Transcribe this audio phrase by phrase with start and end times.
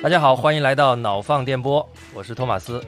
[0.00, 1.84] 大家好，欢迎来到脑放电波，
[2.14, 2.80] 我是托马斯。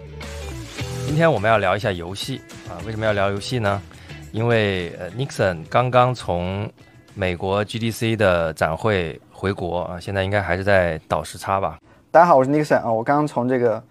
[1.04, 3.82] 今天我们要聊一下游戏啊，为什么要聊游戏呢？
[4.30, 6.70] 因为呃，Nixon 刚刚从
[7.14, 11.80] 美国 GDC 的展会回国啊，现在应该还是在倒时差吧。
[12.12, 13.82] 大家好，我是 Nixon 啊，我刚刚从这个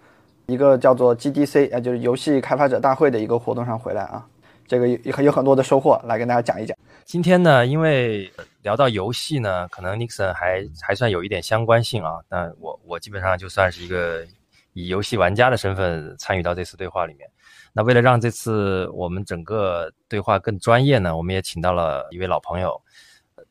[0.46, 4.24] 一个叫做 GDC 啊，就是游戏开发者大会的一个活动上回来啊，
[4.70, 6.78] 这个有有很多的收获，来跟大家讲一讲。
[7.04, 8.32] 今天呢，因为
[8.62, 12.20] 聊到游戏呢，可能 Nixon 还还算有一点相关性啊。
[12.28, 14.24] 那我我基本上就算是一个
[14.72, 17.28] 以游戏玩家的身份参与到这次对话里面。
[17.72, 22.80] 那为了让这次我们整个对话更专业呢，我们也请到了一位老朋友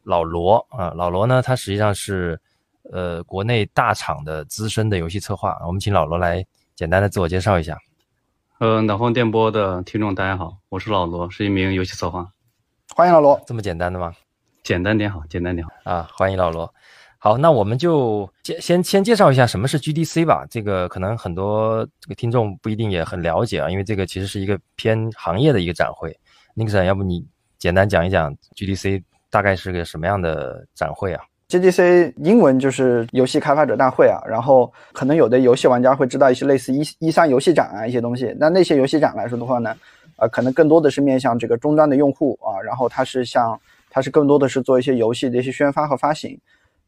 [0.03, 0.93] 老罗啊。
[0.95, 2.39] 老罗呢，他实际上是
[2.93, 5.57] 呃国内大厂的资深的游戏策划。
[5.67, 6.41] 我们请老罗来
[6.75, 7.77] 简单的自我介绍一下。
[8.59, 12.29] 呃，脑风电波的听众大家好，我是老罗，是一名游戏策划。
[12.93, 14.13] 欢迎老罗，这么简单的吗？
[14.63, 16.09] 简单点好，简单点好啊！
[16.13, 16.69] 欢迎老罗。
[17.19, 20.45] 好，那我们就先先先介绍一下什么是 GDC 吧。
[20.49, 26.13] 这个可能很多这个听众不一定也很了解啊，因为这个其实是一个偏行业的一个展会。
[26.53, 27.25] Nixon，要不你
[27.57, 34.21] 简单讲一讲 GDC 大概是个什么样的展会啊？GDC 英文就是游戏开发者大会啊。
[34.27, 38.33] 然后可能有的游戏玩家会知道一些类似一一三游戏展啊一些东西。
[38.39, 39.75] 那那些游戏展来说的话呢？
[40.21, 43.57] 呃，可能更多的是面向这个终端的用户啊，然后它是像，
[43.89, 46.37] 它是更多的是做一些游戏的一些宣发和发行，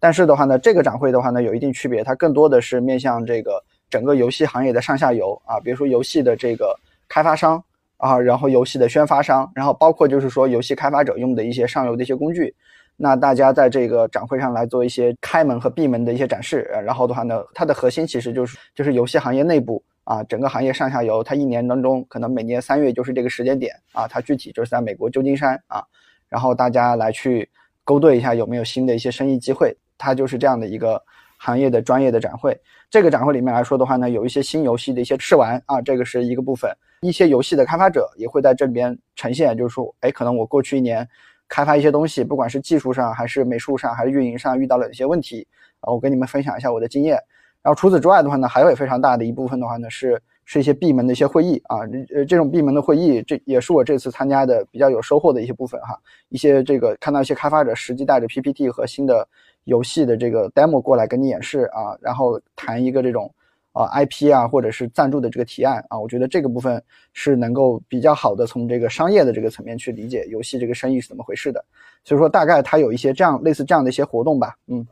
[0.01, 7.63] 但是的话呢，这个展会的话呢，有一定区别，它更多的是面向这个整个游戏行业的上下游啊，比如说游戏的这个开发商
[7.95, 12.53] 啊，然后游戏的宣发商，然后包括就是说游戏开发者用的一些上游的一些工具，
[13.01, 19.83] 那大家在这个展会上来做一些开门和闭门的一些展示，然后的话呢，它的核心其实就是就是游戏行业内部。
[20.03, 25.81] 啊，整个行业上下游，它一年当中可能每年三月就是这个时间点啊，它具体就是在美国旧金山啊，
[26.27, 27.47] 然后大家来去
[27.83, 31.01] 勾兑一下有没有新的一些生意机会，它就是这样的一个
[31.37, 32.59] 行业的专业的展会。
[32.89, 36.69] 这个展会里面来说的话呢，有一些新游戏的一些试玩啊，这个是一个部分，
[37.01, 41.07] 一些游戏的开发者也会在这边呈现，就是说，哎，可能我过去一年
[41.51, 45.45] 开发一些东西，不管是技术上还是美术上还是运营上遇到了一些问题
[45.81, 47.19] 啊，我跟你们分享一下我的经验。
[47.61, 51.79] 然后除此之外的话呢，还有非常大的一部分的话呢，是是一些闭门的一些会议啊，
[52.15, 55.99] 呃，这种闭门的会议，这也是我这次参加的比较有收获的一些部分哈。
[56.29, 59.27] 一些这个看到一些开发者实际带着 PPT 和新的
[59.65, 63.29] 游戏的这个 demo 过来跟你演示啊，然后谈一个这种
[63.73, 66.81] 啊 IP 啊或者是赞助的这个提案啊，我觉得这个部分
[67.13, 71.63] 是能够比较好的从这个商业的这个层面去理解游戏这个生意是怎么回事的。
[72.03, 74.85] 所以说大概它有一些这样类似这样的一些活动吧，嗯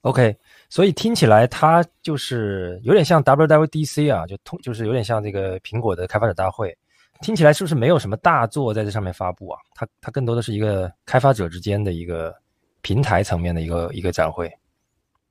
[0.00, 0.36] ，OK。
[0.68, 6.76] 所以听起来它就是有点像 WWDC 啊，就通就是有点像这个苹果的开发者大会。
[7.22, 9.58] 听起来是不是没有什么大作在这上面发布啊？
[9.74, 12.34] 它它更多的是一个开发者之间的一个
[12.82, 14.52] 平台层面的一个一个展会。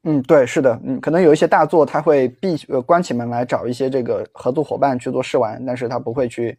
[0.05, 6.57] 嗯，对，是的，嗯，可能有一些大作它会闭呃关起门来找一些这个合作伙伴去做试玩，但是它不会去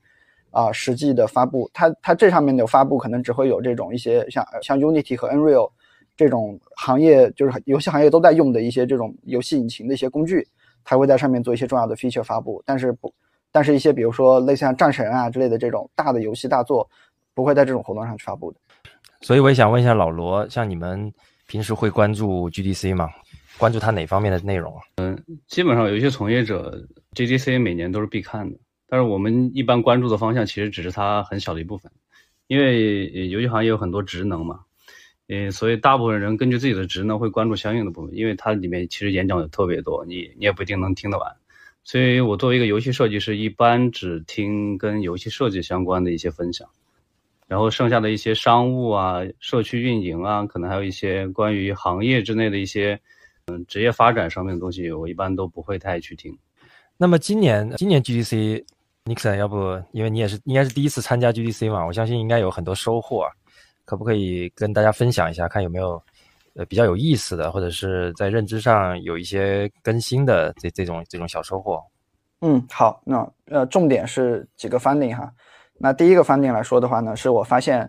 [0.51, 1.71] 啊实际的发布。
[1.73, 5.71] 它它这上面的发布可能只会有这种一些像像 Unity 和 Unreal。
[6.19, 10.49] 这种行业就是游戏行业都在用的一些这种游戏引擎的一些工具，
[10.83, 13.13] 它会在上面做一些重要的 feature 发布，但是不，
[13.53, 16.89] 但是一些比如说类似像战神啊之类的这种大的游戏大作，
[17.35, 18.59] 不会在这种活动上去发布的。
[19.21, 21.13] 所以我也想问一下老罗，像你们
[21.47, 23.11] 平时会关注 GDC 吗？
[23.59, 24.79] 关注它哪方面的内容？
[24.97, 28.59] 嗯，基本上有一些从业者 GDC 每年都是必看的，
[28.89, 31.91] 但是我们一般关注的方向其实只是它很小的一部分，
[32.47, 34.61] 因为游戏行业有很多职能嘛。
[35.29, 41.35] 嗯，所以大部分人根据自己的职能会关注相应的部分，因为它里面其实演讲有特别多，你你也不一定能听得完。
[41.83, 46.69] 所以我作为一个游戏设计师，一般只听跟游戏设计相关的一些分享，
[47.49, 53.01] 然后剩下的一些商务啊、社区运营啊，可能还有一些关于行业之内的一些
[53.49, 56.37] 嗯职业发展上面的东西，我一般都不会太去听。
[56.97, 63.25] 那么今年今年 GDC，Nixon，要不因为你也是应该是第一次参加 GDC 嘛，我相信应该有很多收获。
[63.85, 66.03] 可不可以跟大家分享一下，看有没有
[66.57, 71.81] 呃比较有意思的，或者是在认知上有一些更新的这这种这种小收获？
[72.41, 75.33] 嗯，好，那呃重点是几个 funding 哈。
[75.79, 77.89] 那第一个 funding 来说的话呢，是我发现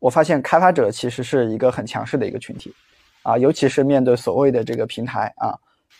[0.00, 2.74] 我发现开发者其实是一个很强势的一个群体
[3.22, 5.54] 啊，尤其是面对所谓的这个平台啊，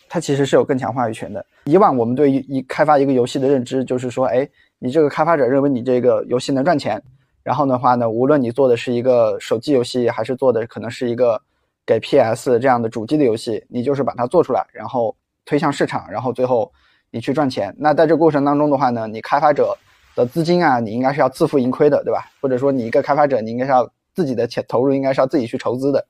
[0.08, 1.44] 它其实是有更强话语权的。
[1.64, 7.02] 以往我们对于一开发一个游戏的认知就是说，哎，你这个开发者认为你这个游戏能赚钱。
[7.42, 11.40] 然后的话呢，无论你做的是一个手机游戏，还是做的可能是一个
[11.86, 16.70] 给 PS 这样的主机的游戏，你就是把它做出来，然后推向市场，然后最后
[17.10, 17.74] 你去赚钱。
[17.78, 19.74] 那在这过程当中的话呢，你开发者
[20.14, 22.30] 的资金啊，你应该是要自负盈亏的，对吧？
[22.42, 26.06] 或者说你一个开发者，你应该是要自己的钱投入应该是要自己去筹资的。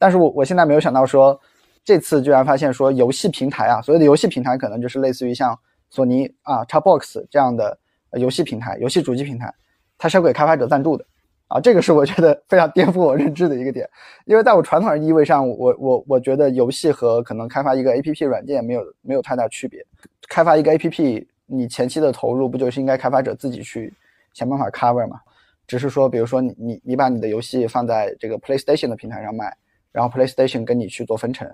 [0.00, 1.38] 但是我我现在没有想到说，
[1.84, 5.56] 这次居然发现说游戏平台啊，所谓的游戏平台可能就是类似于像
[5.90, 7.78] 索尼啊、Xbox 这样的
[8.12, 9.52] 游戏平台、游戏主机平台，
[9.98, 11.04] 它是要给开发者赞助的。
[11.48, 13.86] 啊，这个是我觉得 非常颠覆我认知的一个点，
[14.24, 19.84] 因为在我传统的意味上，我我我觉得游戏和可能开发一个 APP 软件没有没有太大区别，
[20.28, 23.92] 开发一个 APP，你前期的投入不就是应该开发者自己去
[24.32, 25.20] 想办法 cover 嘛？
[25.66, 29.56] 只是说，比如说你你你把你的游戏放在这个 PlayStation 的平台上卖，
[29.92, 31.48] 然后 PlayStation 跟你去做分成。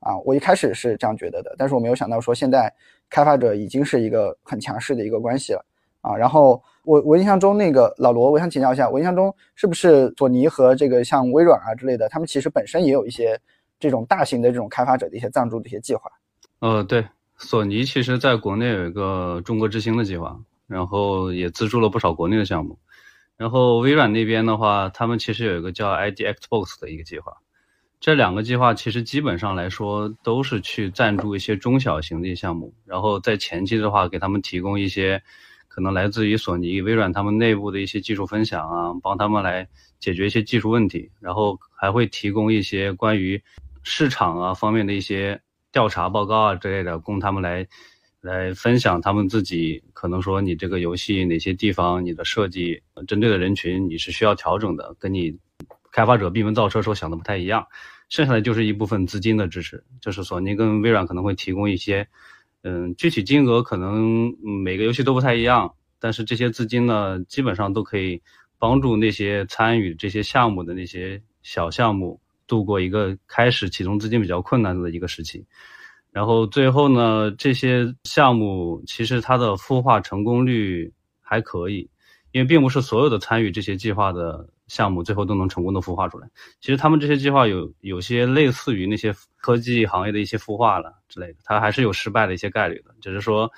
[0.00, 2.72] 啊，我一开始是这样觉得的，但是我没有想到说现在
[3.10, 5.62] 开发者已经是一个很强势的一个关系了
[6.00, 6.16] 啊。
[6.16, 13.38] 然后我我印象中那个老罗，我想请教一下，我印象中是不是索尼和这个像微软啊之类的，他们其实本身也有一些
[13.78, 16.10] 这种大型的这种开发者的一些赞助的一些计划？
[16.60, 17.06] 呃，对，
[17.36, 22.78] 索尼其实在国内有一个中国之星的计划，然后也资助了不少国内的项目。
[23.36, 27.36] 然后微软那边的话，他们其实有一个叫 ID Xbox 的一个计划。
[28.00, 35.22] 这两个计划其实基本上来说都是去赞助一些中小型的项目，然后在前期的话给他们提供一些
[35.68, 39.68] 可能来自于索尼、微软他们内部的一些技术分享啊，帮他们来
[39.98, 43.42] 解决一些技术问题，然后还会提供一些关于
[43.82, 45.38] 市场啊方面的一些
[45.70, 47.68] 调查报告啊之类的，供他们来
[48.22, 55.36] 来分享他们自己可能说你这个游戏哪些地方你的设计针对的人群你是需要调整的，跟你。
[55.92, 57.66] 开发者闭门造车时候想的不太一样，
[58.08, 62.06] 剩下的就是一部分资金的支持，就是索尼跟微软可能会提供一些，
[62.62, 64.32] 嗯，具体金额可能
[64.64, 68.22] 每个游戏都不太一样，但是这些资金呢，基本上都可以
[68.58, 75.44] 帮助那些参与这些项目的那些小项目度过一个开始启动资金比较困难的一个时期，
[76.12, 81.90] 然后最后呢，这些项目其实它的孵化成功率还可以，
[82.32, 84.48] 因为并不是所有的参与这些计划的。
[84.70, 86.28] 项目最后都能成功的孵化出来。
[86.60, 92.94] 其实他们这些计划有有些类似于那些科技行业的一些孵化了之类的，它还是有失败的一些概率的。
[93.00, 93.50] 只是说，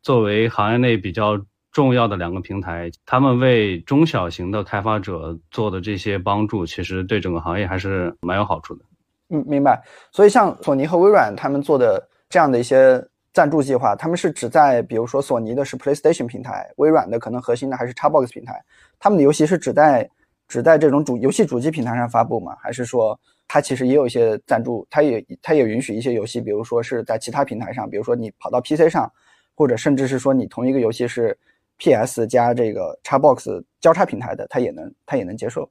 [0.00, 1.38] 作为行业内比较
[1.70, 8.84] 重要的两个平台，他们为中小型的开发者做的这些帮助，其实对整个行业还是蛮有好处的。
[9.28, 9.82] 嗯，明白。
[10.12, 18.64] 所以像索尼和微软他们做的这样的一些赞助计划，他们是只在比如说索尼的是 PlayStation 平台，微软的可能核心的还是 Xbox 平台，
[18.98, 20.08] 他们的游戏是只在。
[20.48, 22.54] 只在这种主游戏主机平台上发布吗？
[22.60, 23.18] 还是说
[23.48, 24.86] 它其实也有一些赞助？
[24.90, 29.10] 它也它也允许一些游戏，比如说是在其他平台上，比如说你跑到 PC 上，
[29.54, 31.36] 或者甚至是说你同一个游戏是
[31.78, 35.68] PS 加这个 Xbox 交叉平台的，它也能它也能接受。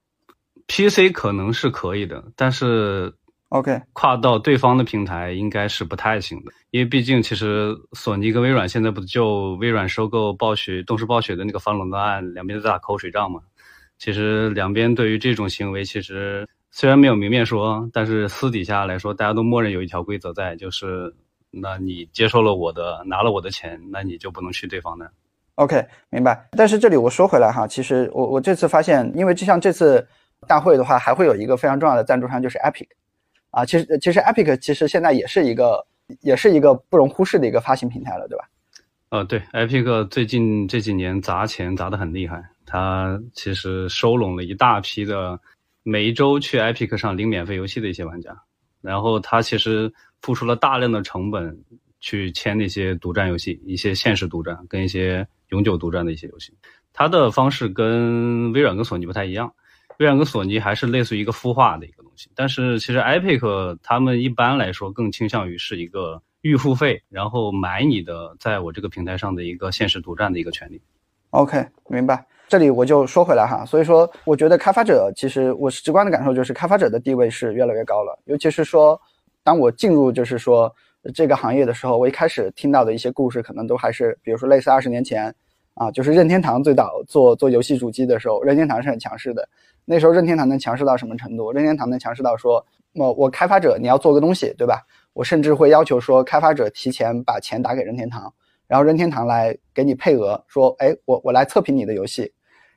[0.68, 3.14] PC 可能是可以的，但是
[3.50, 13.42] OK 跨到对方的平台应该是不太行的，因为毕竟其实索尼跟微软现在不就微软收购暴雪、动视暴雪的那个反垄断案，两边在打口水仗嘛。
[14.04, 21.16] 其实两边对于这种行为，其实虽然没有明面说，但是私底下来说，大家都默认有一条规则在，就是
[21.50, 25.10] 那你接受了我的，拿了我的钱，那你就不能去对方那。
[25.56, 26.50] OK，明白。
[26.52, 30.06] 但是这里我说回来哈，其实我我这次发现，因为就像这次
[30.50, 32.88] 大会的话，还会有一个非常重要的赞助商就是 Epic，
[33.52, 35.82] 啊，其实其实 Epic 其实现在也是一个
[36.20, 38.44] 也是一个不容忽视的一个发行平台了，对吧？
[39.12, 42.44] 呃，对，Epic 最近这几年砸钱砸得很厉害。
[42.74, 45.40] 他其实收拢了一大批的
[45.84, 48.36] 每一周去 Epic 上领免费游戏的一些玩家，
[48.82, 51.56] 然后他其实付出了大量的成本
[52.00, 56.52] 去签那些独占游戏，一些限时独占跟一些永久独占的一些游戏。
[56.94, 59.54] 他的方式跟微软跟索尼不太一样，
[60.00, 70.82] 微软跟索尼还是类似于一个孵化的一个东西，但是其实 Epic 他们一般来说更倾向于是一个预付费，然后买你的在我这个平台上的一个限时独占的一个权利。
[71.30, 72.26] OK，明白。
[72.54, 79.02] 这里我就说回来哈，所以说我觉得开发者其实我是直观的感受就是开发者的地位是越来越高了，尤其是说
[79.44, 80.72] 当我进入就是说
[81.16, 85.34] 这个行业的时候，我一开始听到的一些故事可能都还是比如说类似二十年前
[85.74, 89.50] 啊，就是任天堂最早做做游戏主机的时候，任天堂是很强势的。
[89.84, 91.52] 那时候任天堂能强势到什么程度？
[91.52, 94.86] 任天堂能强势到说，我我开发者你要做个东西，对吧？
[95.14, 98.32] 我甚至会要求说开发者提前把钱打给任天堂，
[98.68, 102.32] 然后任天堂来给你配额，说哎我我来测评你的游戏。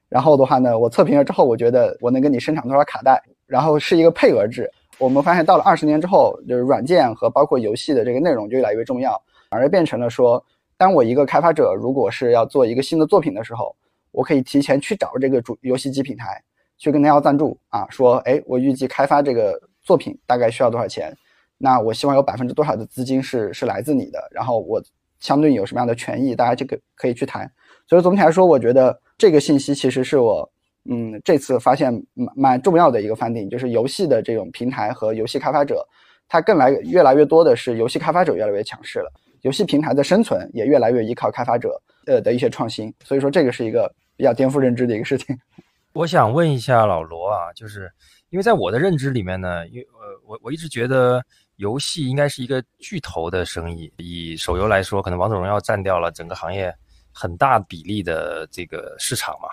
[0.09, 4.71] 然后的话呢，我测评了之后，我觉得我能给你生产多少卡带，然后是一个配额制。
[4.99, 9.21] 我们发现到了二十年之后，就是软件和包括游戏的这个内容就越来越重要，
[9.51, 10.43] 反而变成了说，
[10.79, 13.75] 当我一个开发者如果是要做一个新的作品的时候，
[14.13, 16.41] 我可以提前去找这个主游戏机平台
[16.79, 21.15] 去跟他要赞助啊，说，哎，我预计开发这个作品大概需要多少钱，
[21.59, 24.81] 那我希望有百分之多少的资金是是来自你的，然后我
[25.19, 27.51] 相对有什么样的权益，大家这个可以去谈。
[27.89, 28.99] 所以总体来说，我觉得。
[29.19, 30.51] 这个信息其实是我，
[30.85, 35.87] 嗯，这次发现蛮蛮重要的一个 finding，就是游戏的这种平台和游戏开发者，
[36.29, 39.11] 它更来越来越多的是游戏开发者越来越强势了，
[39.43, 45.37] 游戏平台的生存也越来越依靠开发者呃的一些创新，所以说这个是一个比较颠覆认知的一个事情。
[45.95, 47.91] 我想问一下老罗啊，就是
[48.29, 51.25] 因为在我的认知里面呢，因呃我我一直觉得
[51.57, 56.71] 游戏应该是一个巨头的生意，以手游来说，可能王者荣耀占掉了整个行业
[57.19, 59.49] 很大比例的这个市场嘛。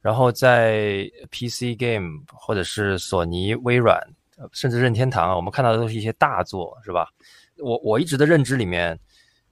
[0.00, 4.00] 然后在 PC game 或者是索尼、微软，
[4.52, 7.08] 甚至任天堂，我们看到的都是一些大作，是吧？
[7.58, 8.98] 我我一直的认知里面，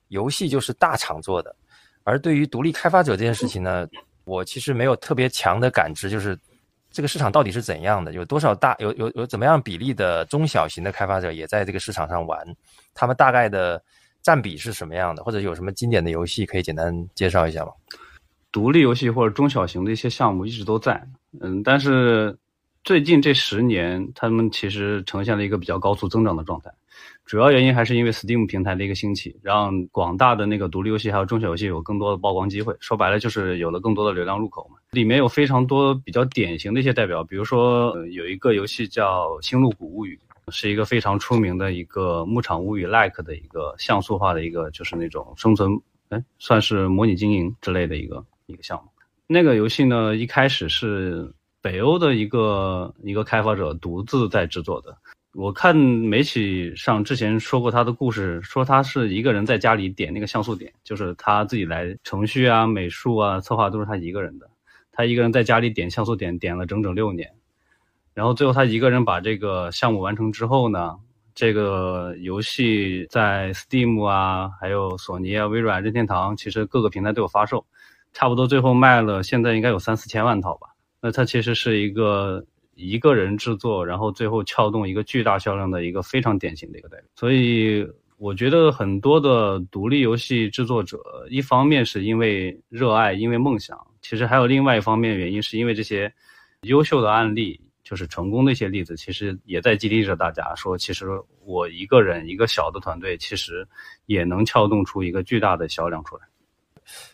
[0.08, 1.54] 游戏就是大厂做的，
[2.02, 3.86] 而对于独立开发者这件事情呢？
[4.24, 6.38] 我其实没有特别强的感知，就是
[6.90, 12.42] 这个市场到底是怎样的，有多少大有有有怎么样比例的中小型的开发者也在这个市场上玩，
[12.94, 13.82] 他们大概的
[14.24, 17.70] 占比是什么样的，或者有什么经典的游戏可以简单介绍一下吗？
[18.50, 21.06] 独立游戏或者中小型的一些项目一直都在，
[21.40, 22.36] 嗯，但是
[22.82, 26.70] 最近这十年，他们其实呈现了一个比较高速增长的状态。
[27.26, 32.76] 主要原因还是因为 Steam 平台的一个兴起，让广大的那个独立游戏还有中小游戏有更多的曝光机会。
[32.80, 34.78] 说白了就是有了更多的流量入口嘛。
[34.90, 40.16] 里面有非常多比较典型的一些代表，比如说有一个游戏叫《星露谷物语》，
[40.48, 48.90] 是一个非常出名的一个牧场物语 like 的一个像素化的一个就是那种生存，哎，算是模拟经营之类的一个一个项目。
[49.26, 51.32] 那个游戏呢，一开始是
[51.62, 54.96] 北欧的一个一个开发者独自在制作的。
[55.32, 64.48] 我看媒体上之前说过他的故事，说他是一个人在家里点那个像素点，就是他自己来程序啊、美术啊、策划都是他一个人的。
[64.92, 67.33] 他一个人在家里点像素点，点了整整六年，
[68.14, 70.96] 然后最后他一个人把这个项目完成之后呢，
[71.34, 77.66] 这个游戏在 Steam 啊、还有索尼啊、微软、任天堂，其实各个平台都有发售，
[78.12, 80.68] 差不多最后卖了，现在应该有三四千万套吧。
[81.00, 82.44] 那它其实是一个。
[82.76, 87.06] 一个人制作，然后最后撬动一个巨大销量的一个非常典型的一个代表。
[87.14, 87.86] 所以
[88.18, 90.98] 我觉得很多的独立游戏制作者，
[91.30, 96.12] 一方面是因为热爱，因为梦想，其实还有另外一方面原因，是因为这些
[96.62, 101.06] 优秀的案例，就是成功的一些例子，其实也在激励着大家说，其实
[101.44, 103.64] 我一个人一个小的团队，其实
[104.06, 106.22] 也能撬动出一个巨大的销量出来。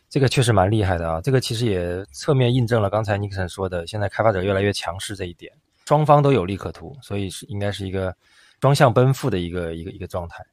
[0.08, 1.20] 这个确实蛮厉害的啊！
[1.20, 5.52] 这个其实也侧面印证了刚才尼克森说的，现在开发者越来越强势这一点，
[5.86, 8.12] 双方都有利可图，所以是应该是一个
[8.60, 10.44] 双向奔赴的一个一个一个状态。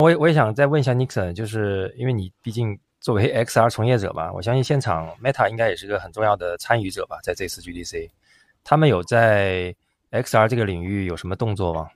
[0.00, 8.10] 我也我也想再问一下尼克森，就是因为你毕竟作为 XR 从业者嘛，我相信现场 Meta 应该也是个很重要的参与者吧，在这次 GDC，
[8.64, 9.74] 他们有在
[10.10, 11.88] XR 这个领域有什么动作吗？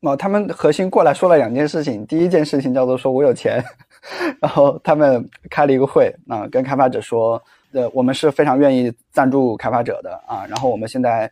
[0.00, 3.64] 哦，他们核心过来说了两件事情，第一件事情叫做说我有钱。
[4.40, 10.46] 然后他们开了一个会啊，跟开发者说，呃，我们是非常愿意赞助开发者的啊。
[10.48, 11.28] 然后我们现在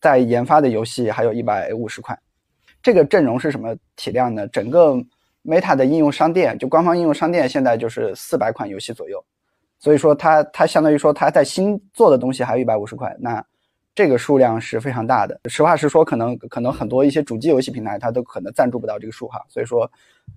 [0.00, 2.16] 在研发的游戏还有一百五十款，
[2.80, 4.46] 这个阵容是什么体量呢？
[4.46, 4.94] 整个
[5.44, 9.22] Meta 的应用商店，就官方应用商店，现在就是四百款游戏左右。
[9.80, 13.44] 所以说，它它相当于说，它在新做的东西还有一百五十块，那
[13.94, 15.40] 这个数量是非常大的。
[15.46, 19.44] 实话实说，可能可能很多一些主机游戏平台，它都可能赞助不到这个数哈。
[19.48, 19.90] 所以说。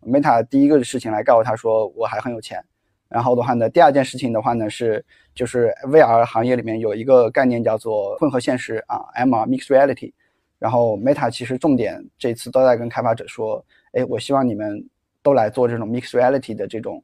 [0.06, 2.62] Meta 第一个事情来告诉他说我还很有钱，
[3.08, 10.12] 然后的话呢，第二件事情的话呢是就是 VR 行业里面有一个概念叫做混合现实啊，MR Mixed Reality，
[10.60, 14.86] 然后 Meta 其实重点这次都在跟开发者说，哎，我希望你们
[15.24, 17.02] 都来做这种 Mixed Reality 的这种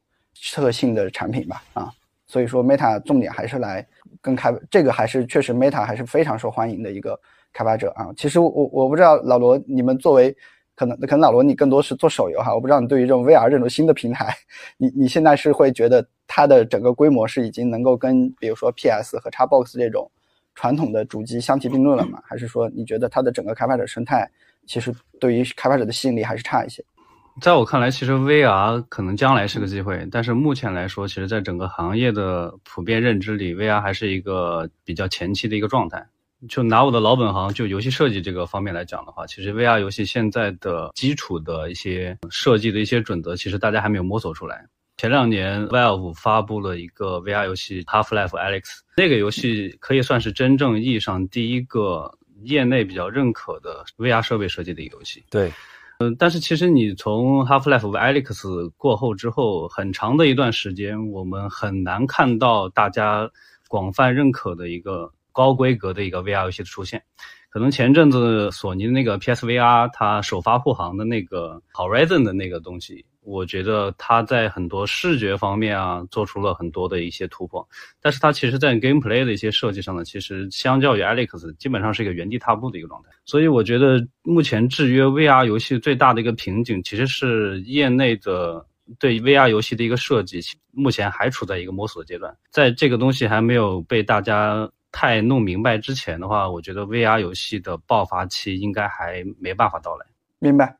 [0.52, 1.90] 特性的产品吧啊，
[2.34, 3.86] 所以说 Meta 重点还是来
[4.20, 7.16] 跟开这个还是确实 Meta 还是非常受欢迎的一个
[7.52, 10.36] 开发者啊，其实我我不知道老罗你们作为。
[10.76, 14.34] 可能可能老罗你更多是做手游哈，我不知道你对于这种 VR 这种新的平台，
[14.76, 20.10] 你你现在是会觉得它的整个规模是已经能够跟比如说 PS 和 Xbox 这种
[20.56, 22.18] 传统的主机相提并论了吗？
[22.24, 24.28] 还是说你觉得它的整个开发者生态
[24.66, 26.84] 其实对于开发者的吸引力还是差一些？
[27.40, 36.06] 在我看来，其实 VR 可能将来是个机会，但是目前来说，其实在整个行业的普遍认知里，VR 还是一个比较前期的一个状态。
[36.48, 44.66] 就拿我的老本行，就游戏设计这个方面来讲的话，其实 VR 游戏现在的基础的一些设计的一些准则，其实大家还没有摸索出来。
[44.96, 48.62] 前两年 Valve 发布了一个 VR 游戏 Half-Life: Alyx，
[48.96, 55.24] 那个游戏可以算是真正意义上第一个业内比较认可的 VR 设备设计的一个游戏。
[55.30, 55.50] 对，
[55.98, 63.30] 嗯，但是其实你从 Half-Life: Alyx 过后之后，很长的一段时间，我们很难看到大家
[63.68, 65.12] 广泛认可的一个。
[65.36, 67.02] 高规格的一个 VR 游戏的出现，
[67.50, 77.66] 可能前阵子索尼的那个 PSVR 它首发护航的那个 Horizon 的那个东西，我觉得它在很多视觉方面啊，做出了很多的一些突破。
[78.00, 83.08] 但是它其实，在 gameplay 的一些设计上呢，其实相较于 Alex，基本上是一个原地踏步的一个状态。
[83.24, 88.64] 所以我觉得，目前制约 VR 游戏最大的一个瓶颈，其实是业内的
[88.98, 90.40] 对 VR 游戏的一个设计，
[90.72, 92.36] 目前还处在一个摸索阶段。
[92.50, 100.04] 在这个东西还没有被大家太弄明白之前的话，我觉得 VR 游戏的爆发期应该还没办法到来。
[100.38, 100.76] 明白。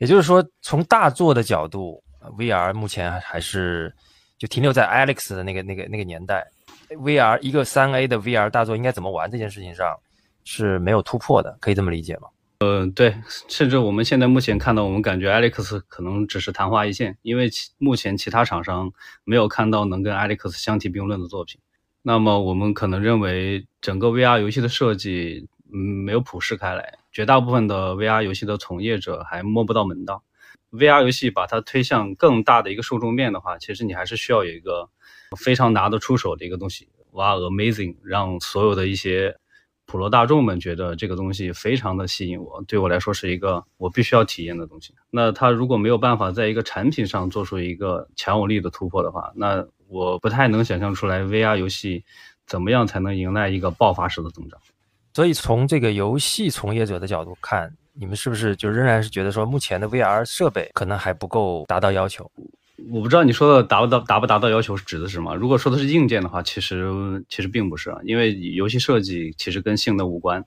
[0.00, 2.02] 也就是说，从大作的角度
[2.38, 3.94] ，VR 目前还是
[4.38, 6.50] 就停留在 Alex 的那个、那个、那个年代。
[6.88, 9.94] VR 一个三 A 的 VR 大作应该怎么玩这件事情上
[10.42, 12.28] 是没有突破的，可以这么理解吗？
[12.60, 13.14] 呃，对，
[13.48, 18.90] 甚至我们现在目前看到，我们感觉 Alex 可能只是昙花一现，因为其目前其他厂商
[19.24, 21.60] 没有看到能跟 Alex 相提并论的作品。
[22.02, 26.94] 那么我们可能认为整个 VR 游戏的设计，嗯，没有普适开来。
[27.12, 30.22] 绝大部分的 VR 游戏的从业者还摸不到门道。
[30.70, 34.88] VR 游戏把它推向更大的一个受众面的话，其实你还是需要有一个
[35.36, 39.36] 非常拿得出手的一个东西，哇，amazing，让所有的一些
[39.86, 44.94] 普罗大众们觉得这个东西非常的吸引我，对我来说是一个我必须要体验的东西。
[45.10, 52.04] 那它如果没有办法在一个产品上做出一个强有力的突破的话，那我不太能想象出来 VR 游戏
[52.46, 54.60] 怎么样才能迎来一个爆发式的增长。
[55.12, 62.30] 所以从这个游戏从业者的角度看，你们是不是就仍然是觉得说，目前的 VR 设备可能还不够达到要求？
[62.90, 65.34] 我不知道你说的达不到达不达到要求是指的是什么？
[65.34, 66.90] 如果说的是硬件的话，其实
[67.28, 70.42] 其实并不是，因为游戏设计其实跟性能无关。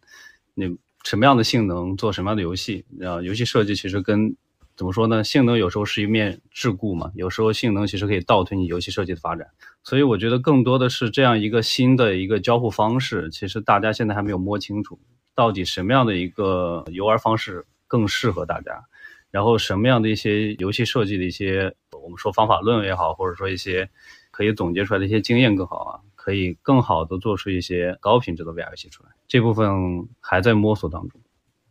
[0.55, 2.85] 你什么样的性能做什么样的游戏？
[3.01, 4.35] 啊，游戏设计其实跟
[4.75, 5.23] 怎么说呢？
[5.23, 9.47] 性能有时候是一面桎梏嘛，有时候性能其实可以倒推你游戏设计的发展。
[9.83, 14.99] 所以我觉得更多的是这样一个新的一个交互方式，其实大家现在还没有摸清楚，
[15.35, 18.83] 到底什么样的一个游玩方式更适合大家，
[19.29, 23.89] 然后什么样的一些游戏设计的一些我们说方法论也好，或者说一些
[24.31, 29.09] 可以总结出来的一些经验更好啊，可以更好的做出一些高品质的 VR 游戏出来。
[29.27, 31.21] 这部分还在摸索当中。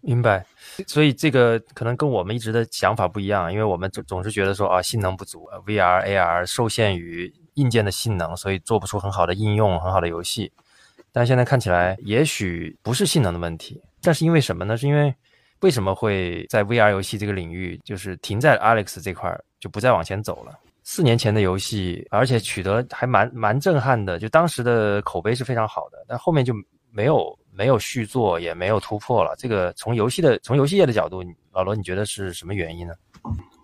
[0.04, 0.44] 明白，
[0.88, 10.50] 所以这个可能跟我们一直的想法不一样，因为我们总总是觉得说啊，性能不足，VR、AR 受限于硬件的性能，所以做不出很好的应用、很好的游戏。
[11.12, 14.76] 但现在看起来，也许不是性能的问题，但是因为什么呢？
[14.76, 15.14] 是因为
[15.60, 20.58] 为什么会在 VR 游戏这个领域，就是停在 Alex 这块儿，就不再往前走了？
[20.82, 26.52] 四年前的游戏，而且取得还蛮蛮震撼的，就当时的口碑是非常好的，但后面就
[26.90, 27.38] 没有。
[27.54, 29.34] 没有续作，也没有突破了。
[29.38, 32.94] 这个从游戏的从游戏业的角度，老罗，你觉得是什么原因呢？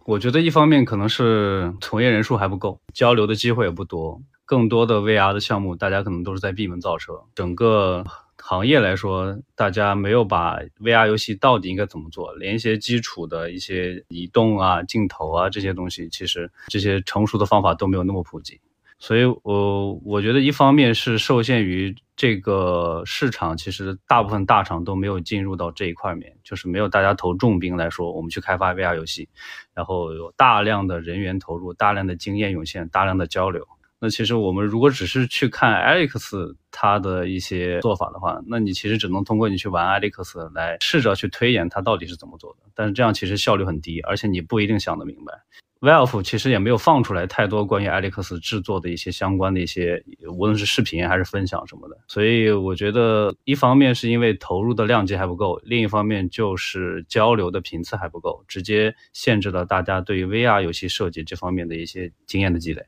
[0.05, 4.21] 我觉得一方面可能是从业人数还不够，交流的机会也不多。
[4.47, 7.13] 更多的 VR 的项目，大家可能都是在闭门造车。
[7.35, 8.03] 整个
[8.39, 18.59] 行业来说，大家没有把 VR 游戏到底应该怎么做，连一些基础的一些移动啊、镜头啊这些东西，其实这些成熟的方法都没有那么普及。
[18.99, 29.29] 所以，我我觉得一方面是受限于这个市场，其实大部分大厂都没有进入到这一块面，就是没有大家投重兵来说，我们去开发 VR 游戏，
[29.73, 33.65] 然后有大量的人员投入，大量的经验涌现，大量的交流。
[34.01, 45.33] 那其实我们如果只是去看 Alex 他的一些做法的话，那你其实只能通过你去玩 Alex 来试着去推演他到底是怎么做的，但是这样其实效率很低，而且你不一定想得明白。
[45.81, 51.97] Valve 其实也没有放出来太多关于 Alex 制作的一些相关的一些，无论是视频还是分享什么的。
[52.09, 62.85] 所以我觉得，一方面是因为投入的量级还不够，另一方面就是交流的频次还不够，直接限制了大家对于 VR 游戏设计这方面的一些经验的积累。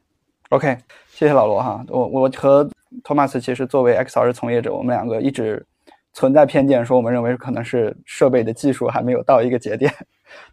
[0.48, 0.76] OK，
[1.10, 1.84] 谢谢老罗哈。
[1.86, 2.68] 我我和
[3.04, 5.64] Thomas 其实作为 XR 从业者，我们两个一直
[6.12, 9.94] 存在偏见，说我们认为可能是设备的技术还没有到一个节点。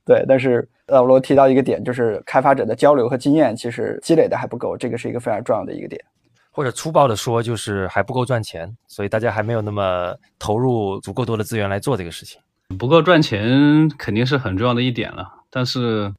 [0.06, 6.04] 对，但是老罗提到一个点，就是开发者的交流和经验其实积累的还不够，这个是一个非常重要的一个点。
[6.52, 12.42] 或者粗暴的说，就是还不够赚钱，所以大家还没有那么投入足够多的资源来做这个事情。
[12.80, 16.14] 不够赚钱肯定是很重要的一点了，但是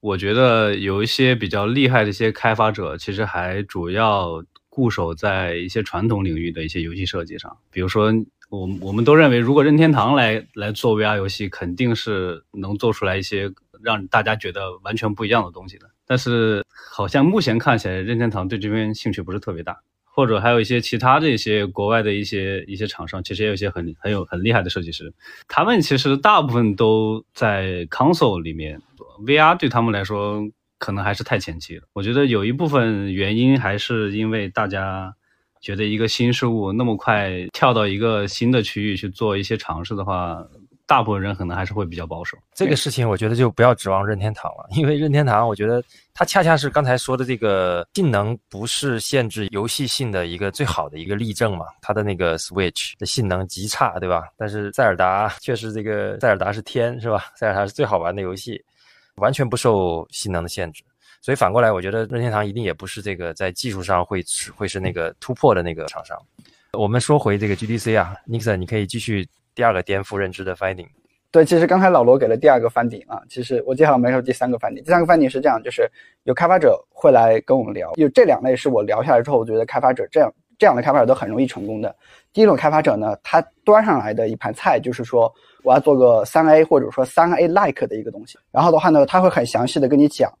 [0.00, 8.12] 我觉得有一些比较厉害的一些开发者，其实还主要固守在一些传统领域的一些游戏设计上，比如说。
[8.52, 13.50] 我我们都认为，如果任天堂来来做 VR 游戏，肯定是能做出来一些
[13.82, 15.86] 让大家觉得完全不一样的东西的。
[16.06, 25.14] 但是，好像目前看起来，任天堂对这边兴趣不是特别大，或者还有一些其他的一些国外的一些一些厂商，其实也有一些很很有很厉害的设计师，
[25.48, 28.78] 他们其实大部分都在 console 里面
[29.24, 30.42] ，VR 对他们来说
[30.78, 31.84] 可能还是太前期了。
[31.94, 35.14] 我觉得有一部分原因还是因为大家。
[35.62, 40.44] 觉得一个新事物那么快跳到一个新的区域去做一些尝试的话，
[40.86, 42.36] 大部分人可能还是会比较保守。
[42.52, 51.64] 这个事情我觉得就不要指望任天堂了，因为任天堂我觉得它恰恰是刚才说的这个性能不是限制游戏性的一个最好的一个例证嘛。
[51.80, 54.24] 它的那个 Switch 的性能极差，对吧？
[54.36, 57.26] 但是塞尔达确实这个塞尔达是天，是吧？
[57.36, 58.60] 塞尔达是最好玩的游戏，
[59.14, 60.82] 完全不受性能的限制。
[61.22, 64.22] 所以反过来，我觉得任天堂一定也不是这个在技术上会
[64.56, 66.18] 会是那个突破的那个厂商。
[66.72, 70.88] 我们说回这个 GDC 啊，Nixon，你可以继续第二个颠覆认知的 finding。
[71.30, 74.82] 对，其实刚才老罗给了第二个 finding 啊，其实我接下来没说第三个 finding。
[74.82, 75.88] 第三个 finding 是这样，就是
[76.24, 81.94] 有开发者会来跟我们聊，有这两类是我聊下来之后，我觉得开发者这样这样的开发者都很容易成功的。
[82.32, 85.32] 第一种开发者呢，他端上来的一盘菜就是说
[85.62, 90.32] 我要做个三 A 或者说三 A like 的一个东西，然后的话呢，他会很详细的跟你讲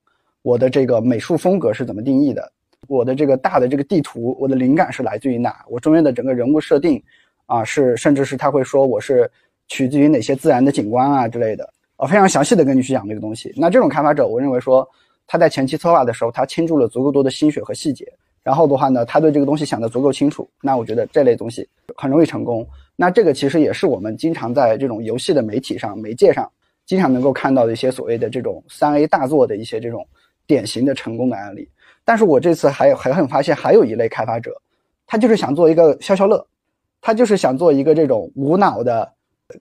[0.42, 2.52] 我的这个美术风格是怎么定义的。
[2.88, 5.64] 我的这个大的这个地图，我的灵感是来自于哪？
[5.68, 7.00] 我中间的整个人物设定，
[7.46, 9.30] 啊，是甚至是他会说我是
[9.68, 13.52] 取自于哪些自然的景观啊之类的，啊，非常详细的跟你去讲这个东西。
[13.56, 14.86] 那这种开发者，我认为说
[15.28, 18.04] 他在前期策划的时候，他倾注了足够多的心血和细节，
[18.42, 22.66] 然后的话呢，他对这个东西想的足够清楚，那我觉得这类东西很容易成功。
[22.96, 26.50] 那这个其实也是我们经常在这种游戏的媒体上、媒介上，
[26.84, 30.04] 经常能够看到的一些所谓的这种三 A 大作的一些这种
[30.52, 31.66] 典型的成功的案例。
[32.04, 34.50] 但是我这次还有还很发现，还有一类开发者，
[35.06, 36.44] 他就是想做一个消消乐，
[37.00, 39.10] 他就是想做一个这种无脑的，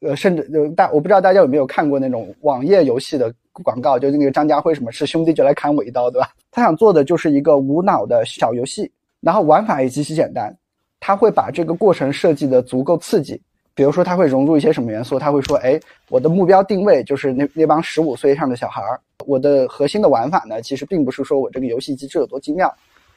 [0.01, 6.29] 呃，甚至就大我不知道大家有没有看过那种网页游戏的广告，就那个张家辉什么是兄弟就来砍我一刀，对吧？
[6.51, 10.53] 他想做的就是一个无脑的小游戏，然后玩法也极其简单，
[10.99, 13.39] 他会把这个过程设计的足够刺激，
[13.75, 18.99] 比如说他会融入一些什么元素，他会说，哎，我的目标定位就是那那帮十五岁以上的小孩儿。
[19.25, 22.73] 我的核心的玩法呢，其实并不是说我这个游戏机制有多精妙，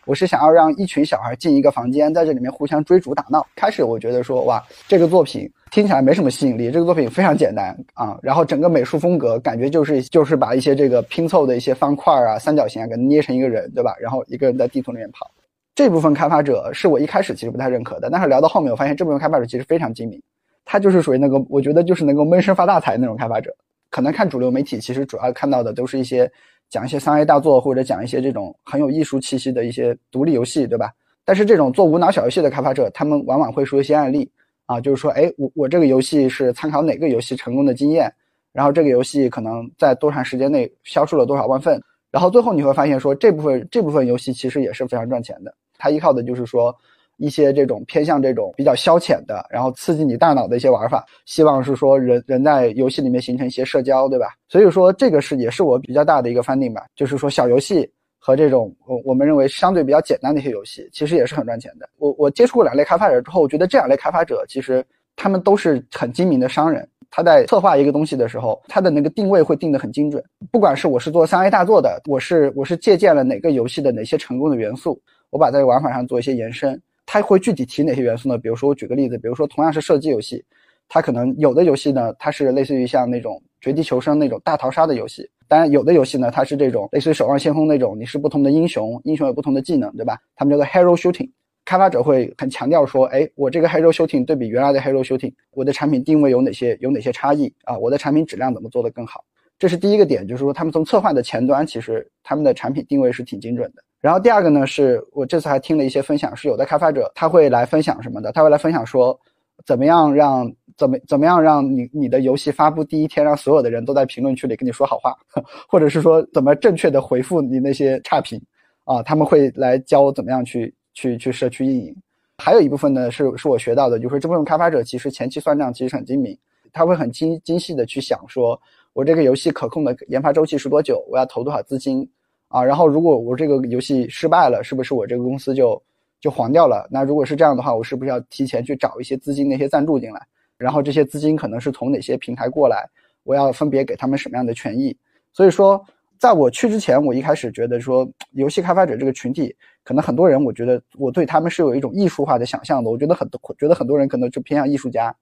[0.07, 3.47] 我是想要让一群小孩进一个房间，在这里面互相追逐打闹。
[3.57, 13.95] 开始我觉得说，哇，这个作品听起来没什么吸引力，这个作品非常简单啊，然后整个美术风格感觉就是就是把一些这个拼凑的一些方块啊、三角形啊给捏成一个人，对吧？
[13.99, 15.31] 然后一个人在地图里面跑。
[15.75, 20.23] 这部分开发者是我一开始其实不太认可的，但是聊到后面，我发现这部分开发者其实非常精明，
[20.65, 23.53] 他就是属于那个我觉得就是能够闷声发大财那种开发者。
[23.95, 26.29] 可能看主流媒体，其实主要看到的都是一些
[26.69, 30.91] 讲一些三 A 大作，或者讲一些这种很有艺术气息的一些独立游戏，对吧？
[31.25, 34.29] 但是这种做无脑小游戏的开发者，他们往往会说一些案例
[34.67, 38.13] 啊，就是说，哎，我我这个游戏是参考哪个游戏成功的经验，
[38.53, 41.81] 然后这个游戏可能在多长时间内销售了多少万份，
[42.11, 46.77] 然后最后你会发现说，这部分这部分游戏其实也是非常赚钱的，它依靠的就是说。
[47.17, 54.27] 一些这种偏向这种比较消遣的，然后刺激你大脑的一些玩法，希望是说人人在游戏里面形成一些社交，对吧？
[54.49, 61.89] 所以说这个是也是我比较大的一个 finding 吧，就是说小游戏和这种我我们认为相对比较简单的一些游戏，其实也是很赚钱的。
[61.99, 64.85] 我我接触过两类开发者之后，我觉得这两类开发者其实
[65.17, 66.89] 他们都是很精明的商人。
[67.17, 70.21] 他在策划一个东西的时候，他的那个定位会定得很精准。
[70.51, 75.01] 不管是我是做三 A 大作的，我是我是借鉴了哪个游戏的哪些成功的元素，
[75.31, 76.81] 我把在玩法上做一些延伸。
[77.07, 78.39] 它会具体提哪些元素呢？
[78.39, 80.45] 比如说，我举个例子，比如说同样是射击游戏，
[80.89, 90.19] 它可能有的游戏呢，它是类似于像那种绝地求生那种大逃杀的游戏；当然，有的游戏呢，它是这种类似于守望先锋那种，你是不同的英雄，英雄有不同的技能，对吧？
[90.35, 91.31] 他们叫做 hero shooting。
[91.65, 97.79] 开发者会很强调说，哎，我这个 hero shooting 对比原来的 hero shooting，我的产品定位有哪些有哪些差异啊？
[97.79, 99.25] 我的产品质量怎么做得更好？
[99.59, 103.83] 这是第一个点，就是说他们从策划的前端，其实他们的产品定位是挺精准的。
[104.05, 109.19] 然后第二个呢，是我这次还听了一些分享，是有的开发者他会来分享什么的，他会来分享说，
[109.65, 115.17] 怎么样让怎么怎么样让你你的游戏发布第一天，让所有的人都在评论区里跟你说好话，
[115.67, 118.39] 或者是说怎么正确的回复你那些差评
[118.85, 121.97] 啊，他们会来教怎么样去去去社区运营。
[122.37, 126.37] 还有一部分呢，是是我学到的，就是这部分开发者其实前期算账其实很精明，
[126.75, 128.61] 他会很精精细的去想说，
[128.93, 132.07] 我这个游戏可控的研发周期是多久，我要投多少资金。
[132.55, 135.83] 啊，然后如果我这个游戏失败了，是不是我这个公司就
[136.21, 136.87] 就黄掉了？
[136.89, 140.25] 那如果是这样的话，我是不是要提前去找一些资金那些赞助进来？
[140.57, 142.89] 然后这些资金可能是从哪些平台过来？
[143.25, 144.97] 我要分别给他们什么样的权益？
[145.33, 145.85] 所以说，
[146.17, 152.89] 在我去之前，我一开始觉得说，游戏开发者这个群体，可能很多人，我觉得我对他们是有一种艺术化的想象的。
[152.89, 155.13] 我觉得很多，觉得很多人可能就偏向艺术家。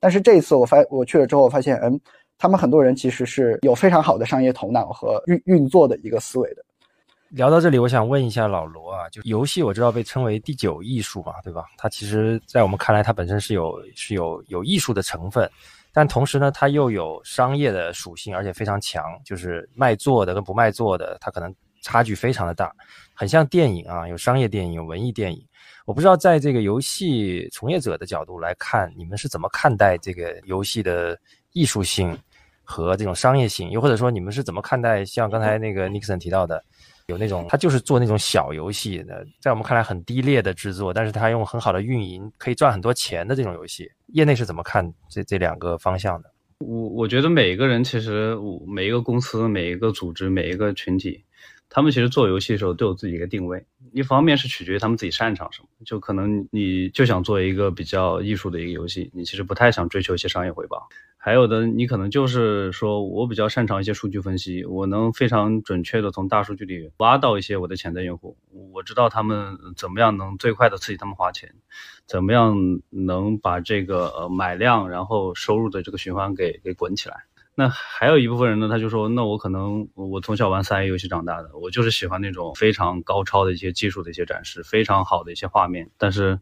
[0.00, 2.00] 但是这一次我发我去了之后，发现，嗯，
[2.38, 6.64] 他们很多人其实是有非常好的商业头脑和运运作的一个思维的。
[7.32, 11.64] 聊到这里，我想问一下老罗啊，就游戏我知道被称为第九艺术嘛，对吧？
[11.78, 15.50] 它其实，在我们看来，它本身是有是有有艺术的成分，
[15.94, 22.70] 但同时呢，它又有商业的属性，而且非常强，就是卖座的跟不卖座的，它可能差距非常的大，
[23.14, 25.42] 很像电影啊，有商业电影，有文艺电影。
[25.86, 31.18] 我不知道在这个游戏从业者的角度来看，你们是怎么看待这个游戏的
[31.54, 32.16] 艺术性
[32.62, 33.70] 和这种商业性？
[33.70, 36.62] 又或者说，你们是怎么看待像刚才那个 Nixon 提到的，
[37.06, 46.30] 有那种他就是做那种小游戏的，在我们看来很低劣的制作，但是他用很好的运营可以赚很多钱的这种游戏，业内是怎么看这这两个方向的？
[46.58, 48.36] 我我觉得每一个人其实，
[48.66, 51.24] 每一个公司、每一个组织、每一个群体。
[51.74, 60.86] 他们其实做游戏的时候都有自己一个定位，一方面是取决于他们自己擅长什么，就可能你就想做一个比较艺术的一个游戏，你其实不太想追求一些商业回报。
[61.16, 68.36] 还有的你可能就是说我比较擅长一些数据分析，我能非常准确的从大数据里挖到一些我的潜在用户，
[68.74, 71.54] 我知道他们怎么样能最快的刺激他们花钱，
[72.06, 72.54] 怎么样
[72.90, 77.24] 能把这个呃买量然后收入的这个循环给给滚起来。
[77.54, 85.90] 那还有一部分人呢，他就说，那我可能我从小玩三 A 游戏长大的，我就是喜欢那种非常高超的一些技术的一些展示，非常好的一些画面。
[85.98, 86.40] 但是，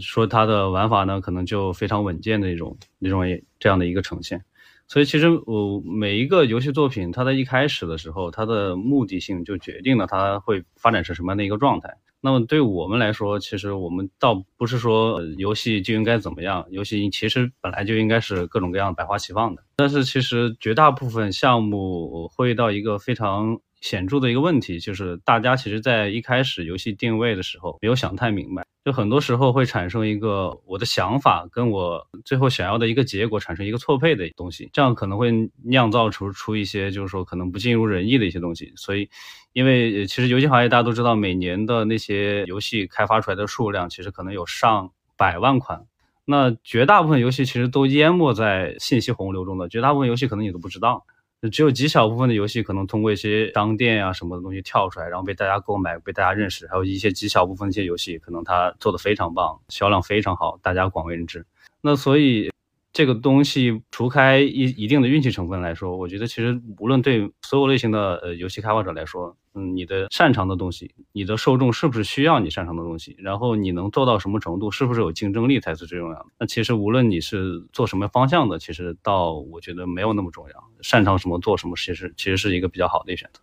[0.00, 3.24] 说它的玩法呢，可能就非常稳健的一种那种
[3.58, 4.44] 这样的一个呈现。
[4.86, 11.96] 所以，其实我每一个游戏作品，它在一开始的时候，它的目的性就决定了它会发展成什么样的一个状态。
[12.24, 19.62] 那么对我们来说，其实我们倒不是说游戏就应该怎么样，游戏其实本来就应该是各种各样百花齐放的。
[19.76, 28.64] 但是其实绝大部分项目会遇到一个非常显著的一个问题，就是大家其实在一开始游戏定位的时候没有想太明白。
[28.82, 35.30] 就很多时候会产生一个我的想法跟我最后想要的一个结果产生一个错配的东西，这样可能会
[35.64, 38.72] 酿造出出一些就是说可能不尽如人意的一些东西。
[38.74, 39.10] 所以，
[39.52, 45.84] 因为其实游戏行业大家都知道，每年的那些游戏开发出来的数量其实可能有上百万款，
[46.24, 51.04] 那绝大部分游戏其实都淹没在信息洪流中的，绝大部分游戏可能你都不知道。
[51.48, 56.66] 只有极小部分的游戏可能通过一些商店啊什么的东西跳出来，然后被大家购买、被大家认识。
[56.68, 61.46] 还有一些极小部分一些游戏，可能它做的非常棒，销量非常好，大家广为人知。
[61.80, 62.50] 那所以。
[62.96, 76.26] 这个东西除开一一定的运气成分来说，我觉得其实无论对所有类型的呃游戏开发者来说，嗯，你的擅长的东西，你的受众是不是需要你擅长的东西，然后你能做到什么程度，是不是有竞争力才是最重要的。
[76.38, 83.40] 那其实无论你是做什么方向的，其实倒我觉得没有那么重要，擅长什么做什么，其实其实是一个比较好的选择。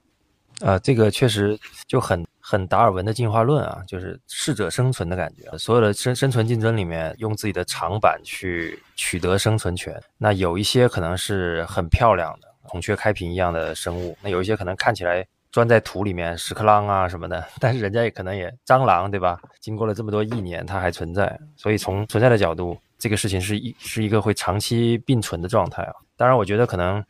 [0.67, 5.57] 啊，这个确实就很很达尔文的进化论啊，就是适者生存的感觉。
[5.57, 9.99] 所有的生生存竞争里面，用自己的长板去取得生存权。
[10.19, 19.39] 那有一些可能是很漂亮的孔雀开屏一样的生物，那有一些可能看起来钻在土里面屎壳郎啊什么的， 但是人家也可能也蟑螂对吧？
[19.59, 21.37] 经过了这么多亿年，它还存在。
[21.55, 25.93] 所以从存在的角度，这个事情是一是一个会长期并存的状态啊。
[26.15, 27.03] 当然，我觉得可能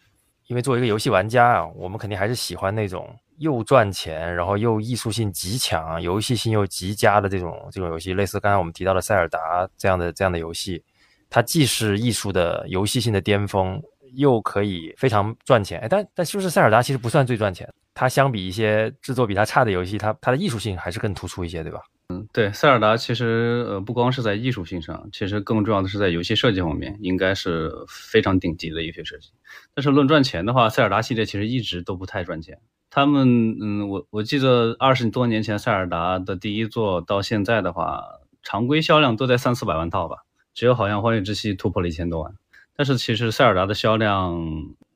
[0.48, 3.16] 因为作为一个游戏玩家啊，我们肯定还是喜欢那种。
[3.38, 10.84] 又赚钱，然后又艺术性极强、游戏性又极佳的这种这种游戏，类似刚才我们提到的塞尔达这样的这样的游戏，
[11.28, 13.82] 它既是艺术的游戏性的巅峰，
[14.14, 15.80] 又可以非常赚钱。
[15.80, 17.68] 哎，但但是不是塞尔达其实不算最赚钱？
[17.94, 21.82] 它相比一些制作比它差的游戏，它它的艺术性还是更突出一些，对吧？
[22.10, 29.30] 嗯，对，塞尔达其实呃不光是在艺术性上，其实更重要的是在游戏设计方面，应该是非常顶级的游戏设计。
[29.74, 32.60] 但是论赚钱的话，塞尔达系列其实一直都不太赚钱。
[32.90, 38.04] 他们嗯，我我记得二十多年前塞尔达的第一作到现在的话，
[38.44, 40.18] 常规销量都在三四百万套吧，
[40.54, 42.34] 只有好像荒野之息突破了一千多万。
[42.76, 44.38] 但是其实塞尔达的销量，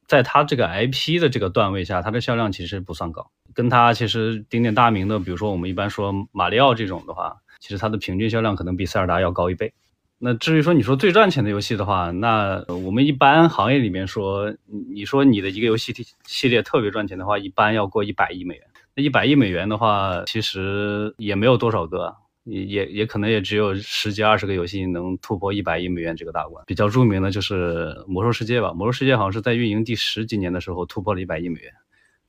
[0.08, 9.74] 在它这个 IP 的这个段位下，它的销量其实不算高，跟它其实鼎鼎大名的，比如说我们一般说马里奥这种的话，其实它的平均销量可能比塞尔达要高一倍。
[10.18, 14.56] 那至于说你说最赚钱的游戏的话，那我们一般行业里面说，
[14.94, 15.94] 你说你的一个游戏
[16.26, 18.64] 系列特别赚钱的话，一般要过一百亿美元。
[18.96, 22.16] 那一百亿美元的话，其实也没有多少个，
[22.46, 26.64] 也也可能也只有十几二十个游戏能突破一百亿美元这个大关。
[26.66, 31.74] 比较著名的就是《魔兽世界》吧，《魔兽世界》好像是在运营第十几年的时候突破了一百亿美元。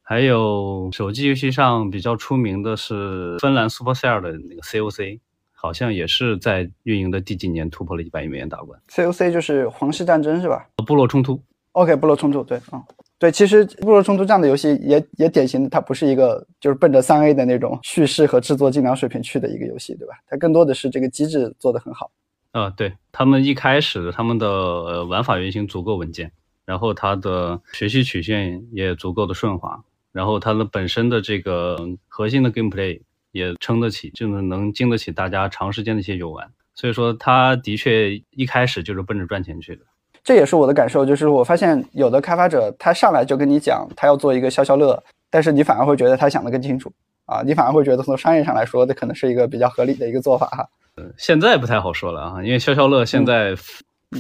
[0.03, 5.21] 还有手机游戏上比较出名的是芬兰 Supercell 的那个 COC。
[5.59, 8.79] 好像也是在运营的第几年突破了一百亿美元大关。
[8.89, 10.65] COC 就是皇室战争是吧？
[10.87, 11.43] 部落冲突。
[11.73, 12.81] OK，部落冲突，对，嗯，
[13.19, 20.15] 对，其实部落冲突这样的游戏也也典型的，它不是一个就是奔着三 A 的那种叙事和制作精良水平去的一个游戏，对吧？
[20.27, 22.11] 它更多的是这个机制做得很好。
[22.53, 26.31] 啊，对他们一开始他们的玩法原型足够稳健，
[26.65, 33.01] 然后它的学习曲线也足够的顺滑，然后它的本身的这个核心的 gameplay。
[33.33, 39.83] 也撑得起，就是能经得起大家长时间的一些游玩，所以说他的确一开始就是奔着赚钱去的。
[40.27, 46.93] 这也是我的感受，就是我发现有的开发者他上来就跟你讲他要做一个消消乐，但是你反而会觉得他想的更清楚
[47.27, 50.69] 啊，你反而会觉得从商业上来说，这可能是一个比较合理的一个做法哈。
[51.17, 53.55] 现在不太好说了啊，因为消消乐现在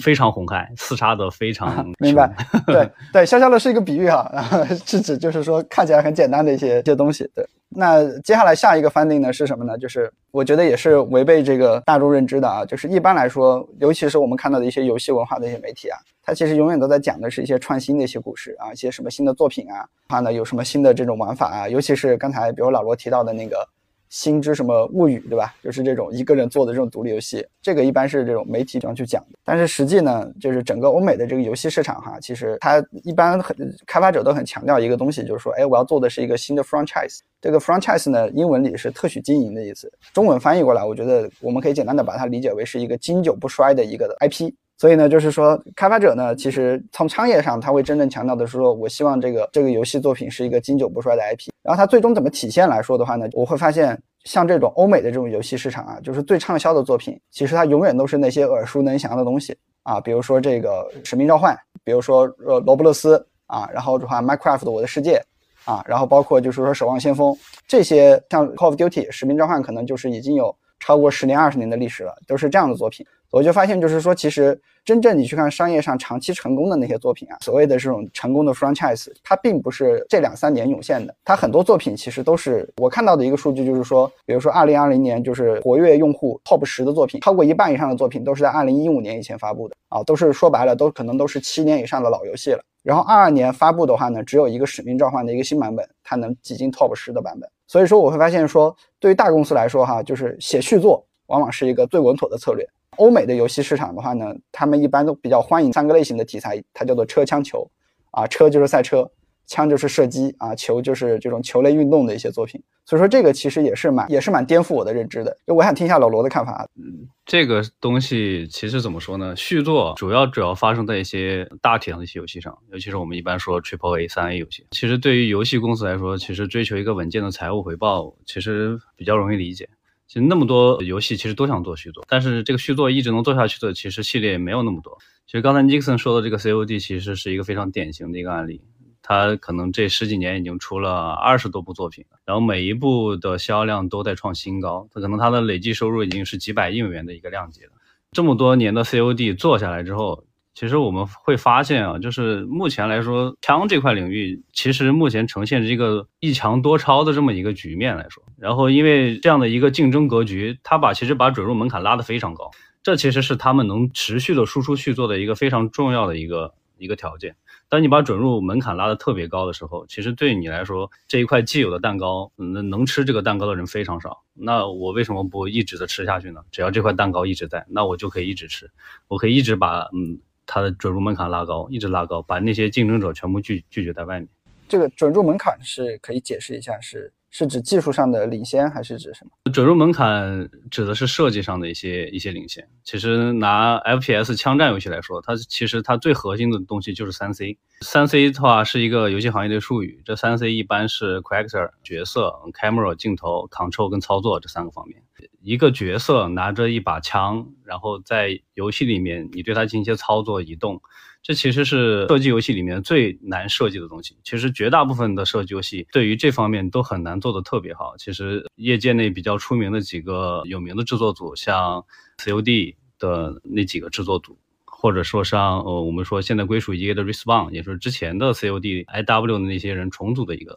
[0.00, 2.30] 非常红海，厮杀的非常 明白。
[2.66, 4.30] 对 对，消消乐是一个比喻哈，
[4.86, 7.28] 是指就是说看起来很简单的一些一些东西。
[7.34, 9.76] 对，那接下来下一个 finding 呢是什么呢？
[9.78, 23.66] 就是我觉得也是违背这个大众认知的啊，就是一般来说，尤其是我们看到的一些游戏文化的一些媒体啊，它其实永远都在讲的是一些创新的一些故事啊，一些什么新的作品啊，它呢有什么新的这种玩法啊，尤其是刚才比如老罗提到的那个。
[24.08, 25.54] 星之什么物语，对吧？
[25.62, 29.24] 就是这种一个人做的这种独立游戏，这个一般是这种媒体上去讲。
[29.44, 37.20] 但是实际呢，就是整个欧美的这个游戏市场哈，其实它一般很开发者都很强调一个东西，就是说，哎，我要做的是一个新的 franchise。
[37.40, 44.52] 这个 franchise 呢，英文里是特许经营的意思，中文翻译过来，我觉得我们可以简单的把它理解为是一个经久不衰的一个 IP。
[44.78, 51.48] 所以呢，就是说，开发者呢，其实从商业上，他会真正强调的是说，我希望这个这个游戏作品是一个经久不衰的 IP。
[51.62, 65.18] 然后它最终怎么体现来说的话呢，我会发现，像这种欧美的这种游戏市场啊，就是最畅销的作品，其实它永远都是那些耳熟能详的东西啊，比如说这个《使命召唤》，比如说呃罗布勒斯啊，然后的话《Minecraft》我的世界
[65.64, 67.32] 啊，然后包括就是说《守望先锋》
[67.66, 73.06] 这些，像《Call of Duty》《使命召唤》可能就是已经有超过十年、二十年的历史了，都是这样的作品。
[73.32, 81.14] 我就发现，就是说，其实真正你去看商业上长期成功的那些作品啊，所谓的这种成功的 franchise，它并不是这两三年涌现的。
[81.24, 92.62] 它很多作品其实都是我看到的一个数据，就是说，比如说二零二零年，就是活跃用户 top 十的作品，超过一半以上的作品都是在二零一五年以前发布的啊，都是说白了，都可能都是七年以上的老游戏了。
[92.82, 97.50] 然后二二年发布的话呢，只有一个使命召唤的一个新版本，它能挤进 top 十的版本。
[97.66, 102.66] 所以说，我会发现说，对于大公司来说哈，就是写续作往往是一个最稳妥的策略。
[102.96, 107.68] 欧美的游戏市场的话呢，他们一般都比较欢迎三个类型的题材，它叫做车枪球，
[108.12, 109.10] 啊，车就是赛车，
[109.46, 112.62] 枪就是射击，啊，球就是这种球类运动的一些作品。
[112.84, 115.36] 所以说这个其实也是蛮也是蛮颠覆我的认知的。
[115.44, 116.68] 就我想听一下老罗的看法。
[116.76, 119.34] 嗯，这个东西其实怎么说呢？
[119.34, 124.66] 续作主要主要发生在一些大体量的一些游戏上，尤其是我们一般说 Triple A、三 A 游戏。
[124.70, 129.68] 其实对于游戏公司来说，其实追求一个稳健的财务回报，其实比较容易理解。
[130.06, 134.96] 其实那么多游戏，其实都想做续作，但是这个续作一直能做下去的，其实系列也没有那么多。
[135.26, 138.62] 其实刚才 Nixon 说的这个 COD，其实是一个非常典型的一个案例。
[139.06, 144.88] 他可能这十几年已经出了二十多部作品了，然后每一部的销量都在创新高。
[144.92, 147.70] 他可能他的累计收入已经是几百亿美元的一个量级了。
[148.10, 150.24] 这么多年的 COD 做下来之后。
[150.58, 158.24] 其实我们会发现啊，就是目前来说，枪这块领域其实目前呈现着一个一强多超的这么一个局面来说。
[158.38, 162.50] 然后因为这样的一个竞争格局，他把其实把准入门槛拉得非常高，
[162.82, 167.36] 这其实是他们能持续的输出续作的一个非常重要的一个一个条件。
[167.68, 174.22] 当你把准入门槛拉得特别高的时候，其实对你来说这一块既有的蛋糕，能能吃这个蛋糕的人非常少。
[174.34, 176.40] 那我为什么不一直的吃下去呢？
[176.50, 178.70] 只要这块蛋糕一直在，那我就可以一直吃，
[179.08, 180.18] 我可以一直把嗯。
[180.48, 184.28] 它的准入门槛拉高，一直拉高，把那些竞争者全部拒拒绝在外面。
[184.68, 189.52] 这个准入门槛是可以解释一下，是是指技术上的领先，还是指什么？
[189.52, 192.66] 准入门槛指的是设计上的一些一些领先。
[192.82, 197.58] 其实拿 FPS 枪战游戏来说，它其实它最核心的东西就是三 C。
[197.82, 205.02] 三 C 的话是一个游戏行业的术语，这三 C 一般是 character 角色、camera 镜头、control 跟操作这三个方面。
[205.42, 210.80] 一个角色拿着一把枪，然后在游戏里面你对它进行一些操作移动，
[211.26, 214.16] 这其实是射击游戏里面最难设计的东西。
[214.22, 217.96] 其实绝大部分的射击游戏对于这方面都很难做的特别好。
[217.98, 221.84] 其实业界内比较出名的几个有名的制作组，像
[222.18, 230.56] COD 的那几个制作组，或者说像呃我们说现在归属 EA 的 Respawn，也就是之前的 COD IW 的那些人重组的一个。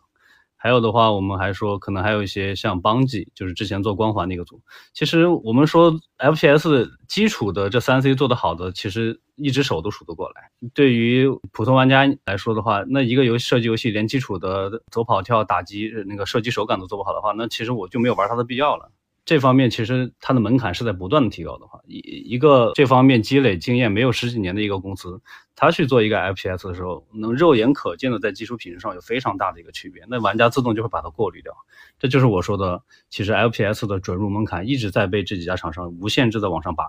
[0.61, 4.61] 还有的话，我们还说可能还有一些像邦吉，就是之前做光环那个组。
[4.93, 10.51] 其实我们说 FPS 基础的这三 C 做得好的，其实一只手都数得过来。
[10.73, 18.91] 对于普通玩家来说的话，那一个游戏设计游戏连基础的走跑跳打击那个射击手感都做不好的话，那其实我就没有玩它的必要了。
[19.29, 21.99] 这方面其实它的门槛是在不断的提高的话，一
[22.33, 25.21] 一个这方面积累经验没有十几年的一个公司，
[25.55, 31.53] 他去做一个 FPS 的时候，能肉眼可见的在技术品质上有非常大的一个区别，那玩家自动就会把它过滤掉。
[31.99, 36.85] 这就是我说的，其实 FPS 的准入门槛一直在被这几家厂商无限制的往上拔。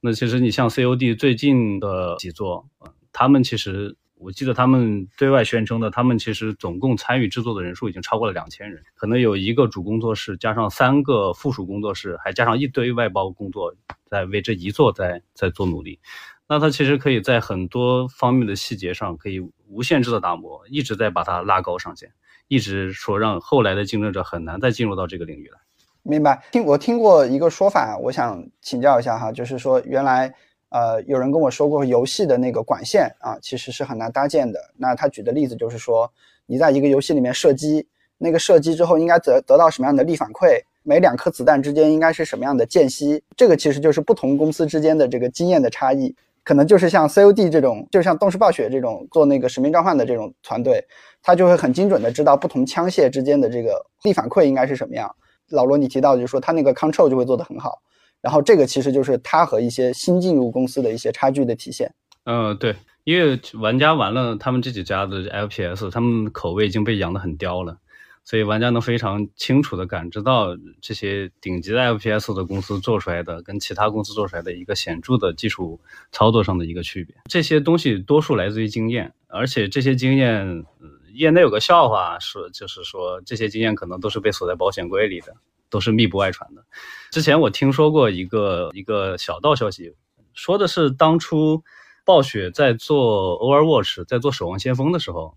[0.00, 2.68] 那其实你像 COD 最近的几座，
[3.14, 3.96] 他们其实。
[4.22, 13.74] 我记得他们对外宣称的，他们其实总共参与制作的人数已经超过了两千人，可能有一个主工作室，加上三个附属工作室，还加上一堆外包工作，
[14.08, 15.98] 在为这一座在在做努力。
[16.46, 22.12] 那他其实可以在很多方面的细节上，可以无限制的打磨，一直在把它拉高上限，
[22.46, 25.58] 一直说让后来的竞争者很难再进入到这个领域来。
[26.04, 26.44] 明白？
[26.52, 30.32] 听我听过一个说法，我想请教一下哈，就是说原来。
[30.72, 34.58] 呃，有人跟我说过，游戏的那个管线啊，其实是很难搭建的。
[34.78, 36.10] 那他举的例子就是说，
[36.46, 40.62] 你在一个游戏里面射击，那个射击之后应该得得到什么样的力反馈？
[40.82, 43.22] 每两颗子弹之间应该是什么样的间隙？
[43.36, 46.16] 这个其实就是不同公司之间的这个经验的差异。
[46.42, 50.84] 可能就是像 COD 这种，就像动视暴雪这种做那个使命召唤的这种团队，
[51.22, 55.14] 他就会很精准的知道不同枪械之间的这个力反馈应该是什么样。
[55.50, 57.80] 老罗，你提到就是说他那个 control 就会做得很好。
[58.22, 61.92] 然后这个其实就是他和一些新进入公司的一些差距的体现。
[62.24, 67.76] 嗯，对，因为玩家玩了他们这几家的 FPS，他们口味已经被养得很刁了，
[68.22, 75.80] 所以玩家能非常清楚的感知到这些顶级的 FPS 的公司做出来的跟其他公司做出来的一个显著的技术
[76.12, 77.16] 操作上的一个区别。
[77.28, 80.64] 这些东西多数来自于经验，而且这些经验，
[81.12, 85.34] 业内有个笑话说，就是说这些经验可能都是被锁在保险柜里的。
[85.72, 86.62] 都是密不外传的。
[87.10, 89.94] 之前我听说过一个一个小道消息，
[90.34, 91.64] 说的是当初
[92.04, 95.36] 暴雪在做 Overwatch，在做守望先锋的时候，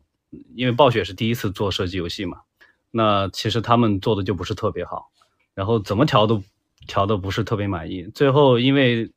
[0.56, 2.42] 因为暴雪是第一次做射击游戏嘛，
[2.92, 5.10] 那其实他们做的就不是特别好，
[5.54, 6.44] 然后怎么调都
[6.86, 8.04] 调的不是特别满意。
[8.14, 9.12] 最后因为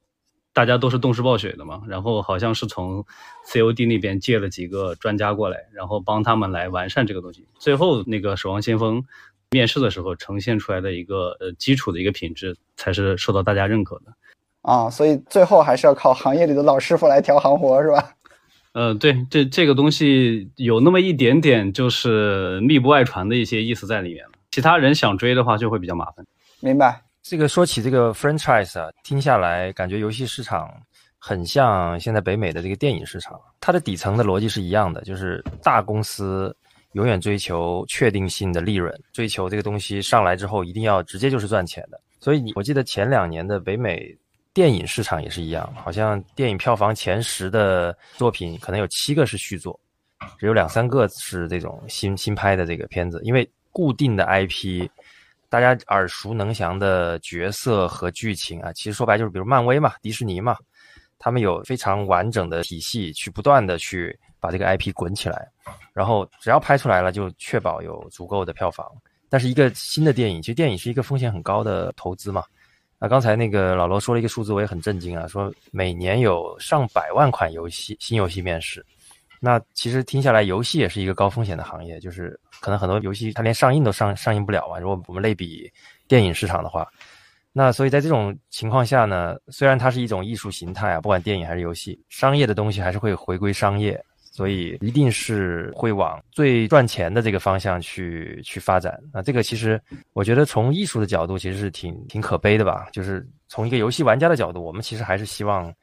[0.53, 3.05] 大家都是动视暴雪的嘛，然后好像是从
[3.47, 7.47] COD 那边借了几个专家过来，然后帮他们来完善这个东西。
[7.59, 9.05] 最后那个守望先锋。
[9.51, 14.13] 面试的时候呈现出来的一个呃基础的一个品质，才是受到大家认可的
[14.61, 18.13] 啊，所以最后还是要靠行业里的老师傅来调行活，是吧？
[18.73, 24.33] 呃，对，这这个东西有那么一点点就是密不外传的一些意思在里面了。
[24.51, 26.25] 其他人想追的话就会比较麻烦。
[26.61, 27.03] 明白。
[27.23, 30.71] 这个说起这个 franchise 啊，听下来感觉游戏市场
[31.19, 36.55] 很像现在北美的这个电影市场，它的底层的逻辑是一样的，就是大公司。
[36.93, 42.01] 永远追求确定性的利润，追求这个东西上来之后一定要直接就是赚钱的。
[42.19, 44.17] 所以你我记得前两年的北美
[44.55, 49.79] 电影市场也是一样，好像电影票房前十的作品可能有七个是续作，
[50.39, 53.21] 只有两三个是这种新新拍的这个片子。
[53.23, 54.89] 因为固定的 IP，
[55.49, 60.57] 大家耳熟能详的角色和剧情啊，其实说白就是比如漫威嘛、迪士尼嘛，
[61.19, 64.19] 他们有非常完整的体系去不断的去。
[64.41, 65.49] 把这个 IP 滚起来，
[65.93, 68.87] 然后只要拍出来了，就确保有足够的票房。
[69.29, 72.43] 但是一个新的电影，其实电影是一个风险很高的投资嘛。
[72.99, 78.85] 那刚才那个老罗说了一个数字，我也很震惊啊，说每年有上百万款游戏新游戏面世。
[79.39, 84.81] 那其实听下来，游戏也是一个高风险的行业，就是可能很多游戏它连上映都上上映不了啊。
[84.81, 85.71] 如果我们类比
[86.09, 86.89] 电影市场的话，
[87.53, 94.03] 那所以在这种情况下呢，虽然它是一种艺术形态啊，不管电影还是游戏，商业的东西还是会回归商业。
[94.39, 98.97] 所以一定是会往最赚钱的这个方向去去发展。
[99.13, 99.83] 那这个其实
[100.13, 102.87] 我觉得从艺术的角度其实是挺挺可悲的吧。
[102.93, 105.75] 就是从一个游戏玩家的角度，我们其实还是希望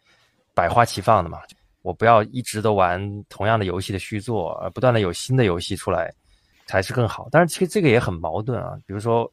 [0.54, 1.40] 百花齐放的嘛。
[1.82, 2.98] 我不要一直都玩
[3.28, 6.10] 同样的游戏的续作，而不断的有新的游戏出来
[6.66, 7.28] 才是更好。
[7.30, 8.78] 但是其实这个也很矛盾啊。
[8.88, 9.30] 比如说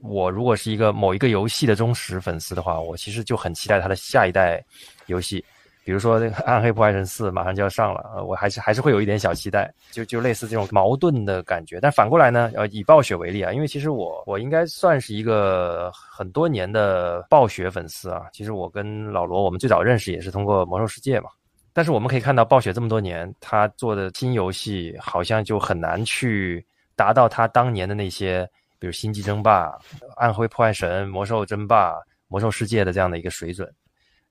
[0.00, 4.64] 我如果是一个某一个游戏的忠实粉丝的话，我其实就很期待它的下一代
[5.06, 5.44] 游戏。
[5.90, 11.80] 比如说这个《暗黑破坏神四》马上就要上了，呃，我还是还是会有一点小期待，就就类似这种矛盾的感觉。
[11.80, 18.22] 但反过来呢，呃，以暴雪为例啊，因为其实我我应该算是一个很多年的暴雪粉丝啊。
[18.32, 21.30] 其实我跟老罗我们最早认识也是通过《魔兽世界》嘛。
[21.72, 26.64] 但是我们可以看到，暴雪这么多年，他做的新游戏好像就很难去
[26.94, 29.66] 达到他当年的那些，比如《星际争霸》
[30.18, 31.94] 《暗黑破坏神》《魔兽争霸》
[32.28, 33.68] 《魔兽世界》的这样的一个水准。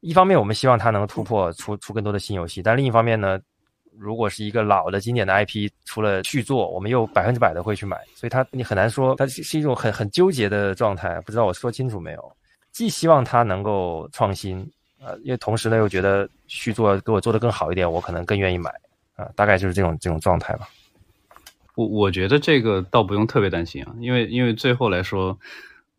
[0.02, 3.38] 一方面，我们希望它能突破，出出更多的新游戏；但另一方面呢，
[3.98, 7.98] 如果是一个老的经典的 IP 出了续作，我们又百分之百的会去买。
[8.16, 11.20] 所以它你很难说，它是是一种很很纠结的状态。
[11.22, 12.32] 不知道我说清楚没有？
[12.72, 14.66] 既希望它能够创新，
[15.02, 18.72] 呃，因为同时呢又觉得续作给我做的更好一点，我可能更愿意买。
[19.16, 20.70] 啊，大概就是这种这种状态吧。
[21.76, 25.38] 我我觉得这个倒不用特别担心啊，因为因为最后来说，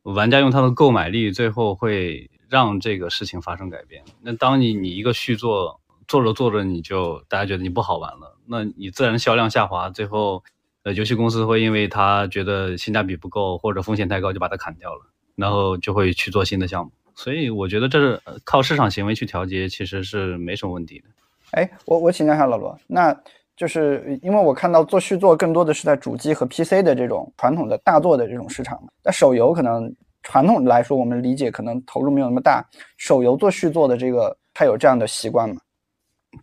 [0.04, 2.30] 玩家用他的购买力最后会。
[2.50, 4.02] 让这个事情发生改变。
[4.20, 10.42] 那当你你一个续作做着做着，你就大家觉得你不好玩了，那你自然销量下滑，最后
[10.82, 15.02] 呃游戏公司会因为他觉得性价比不够或者风险太高，就把它砍掉了，
[15.36, 16.90] 然后就会去做新的项目。
[17.14, 21.04] 所以我觉得这是靠市场行为去调节，其实是没什么问题的。
[21.52, 23.16] 哎，我我请教一下老罗，那
[23.56, 29.94] 就是因为我看到做续作更多的是在主机和 PC 的这种传统的大作的这种市场，那手游可能。
[30.22, 32.64] 传统来说，我们理解可能投入没有那么大。
[32.96, 35.56] 手游做续作的这个，它有这样的习惯吗？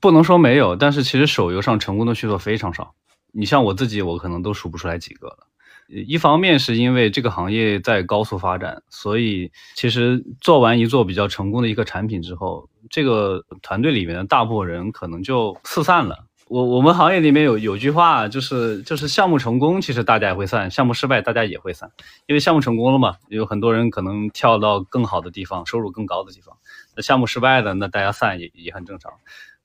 [0.02, 2.94] 不能说没有，但是其实手游上成功的续作非常少。
[3.32, 5.48] 你像我自己，我可能都数不出来几个了。
[5.88, 16.27] 一方面是因为这个行业在高速发展，所以其实做完一座比较成功的一个产品之后，这个团队里面的大部分人可能就四散了。
[16.50, 21.92] 我我们行业里面有有句话，就是就是项目成功，其实大家也会散；项目失败，大家也会散。
[22.26, 26.56] 因为项目成功了嘛，有很多人可能跳到更好的地方，收入更高的地方。
[26.96, 29.12] 那项目失败的，那大家散也也很正常。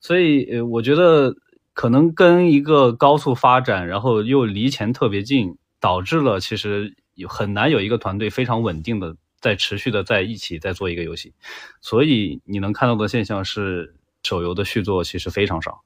[0.01, 1.33] 所以，呃，我觉得
[1.73, 11.33] 可能跟一个高速发展，然后又离钱特别近，导致了其实有很难有一个团队非常稳定的在持续的在一起在做一个游戏。
[11.79, 15.81] 所以你能看到的现象是，手游的续作其实非常少。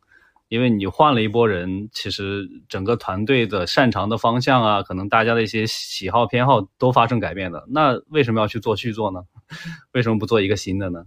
[0.49, 7.63] 因为你换了一波人，其实整个团队的擅长的方向啊，可能大家的一些喜好偏好都发生改变的。
[7.67, 9.21] 那为什么要去做续作呢？
[9.93, 11.03] 为什么不做一个新的呢？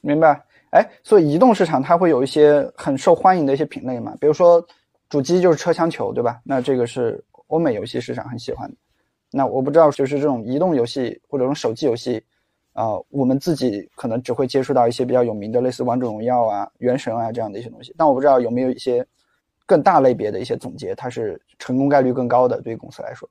[0.00, 0.44] 明白。
[0.70, 4.64] 哎，所以移动市场它会有一些很受欢迎的一些品类嘛，比如说
[5.08, 6.40] 主机就是车厢球，对吧？
[6.44, 8.76] 那这个是欧美游戏市场很喜欢的。
[9.30, 12.22] 那我不知道，就是这种移动游戏或者这种手机游戏。
[12.72, 19.06] 啊，我们自己可能只会接触到一些比较有名的，类似王者荣耀啊、原神啊这样的一些东西，但我不知道有没有一些
[19.66, 23.28] 更大类别的一些总结，它是成功概率更高的，对于公司来说。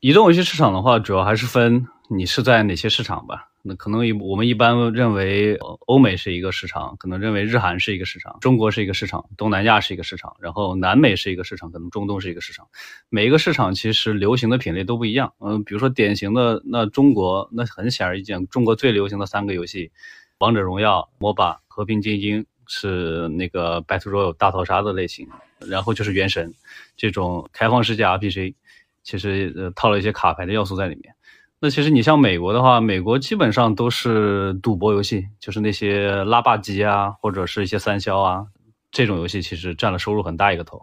[0.00, 3.48] 移动游戏市场的话，主要还是分你是在哪些市场吧。
[3.66, 5.56] 那可能一我们一般认为
[5.86, 12.68] 欧美是一个市场，可能认为日韩是一个市场，中国是一个市场，东南亚是一个市场，然后南美是一个市场，可能中东是一个市场。
[13.08, 15.32] 每一个市场其实流行的品类都不一样。
[15.38, 19.90] 嗯，比如说典型的那中国，那很显而易见，中国最流行的三个游戏，
[20.36, 25.26] 王者荣耀、MOBA、和平精英是那个 Battle Royale 大逃杀的类型，
[25.66, 26.52] 然后就是原神
[26.98, 28.56] 这种开放世界 RPG。
[29.02, 31.14] 其实呃套了一些卡牌的要素在里面。
[31.60, 38.46] 那其实你像美国的话，美国基本上都是赌博游戏，就是那些拉霸机啊，或者是一些三消啊
[38.90, 40.82] 这种游戏，其实占了收入很大一个头。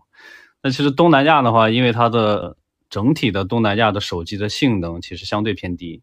[0.64, 2.58] 那其实东南亚的话，因为它的
[2.90, 6.02] 整体的东南亚的手机的性能其实相对偏低，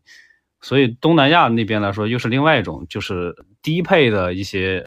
[0.61, 4.87] 所以东南亚那边来说又是另外一种，就是低配的一些。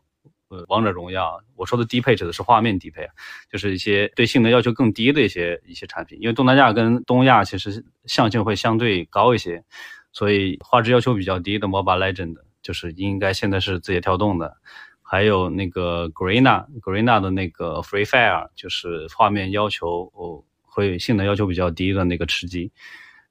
[0.51, 3.07] 呃，王者荣耀，我说的低配指的是画面低配，
[3.49, 6.19] 就是一些对性能要求更低的一些一些产品。
[6.21, 9.63] 因为东南亚跟东亚其实相性会相对高一些，
[10.11, 14.57] 所以画质要求比较低的 Mobile Legend 就是应该现在是字节跳动的，
[15.01, 22.73] 还有那个 Garena Garena 的那个 Free Fire，就是画面要求哦会性能要求比较低的那个吃鸡，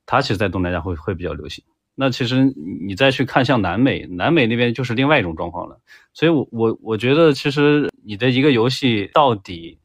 [0.06, 1.62] 它其实在东南亚会会比较流行。
[1.94, 2.50] 那其实
[2.86, 5.78] 你再去看像南美，南美那边就是另外一种状况了。
[6.12, 9.78] 所以，我我我觉得，其实你的一个游戏到底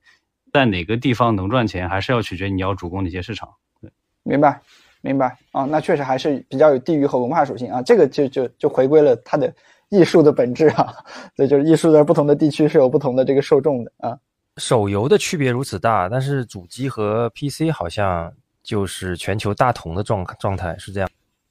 [0.51, 3.47] 在哪个地方能赚钱，还是要取决你要主攻哪些市场。
[3.81, 3.91] 对，
[4.23, 4.59] 明白，
[5.01, 5.65] 明白啊。
[5.65, 7.81] 那确实还是比较有地域和文化属性啊。
[7.81, 9.53] 这个就就就回归了它的
[9.89, 10.93] 艺术的本质啊。
[11.37, 14.17] 对，就是艺术在不同的地区是有不同的这个受众的啊。
[14.57, 21.09] 手游的区别如此大，但是主机和 PC 好像就是全球大同的状状态，是这样。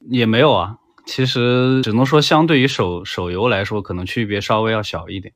[0.08, 0.76] 也没有啊，
[1.06, 5.32] 其实只能说相对于手手游来说，可能区别稍微要小一点。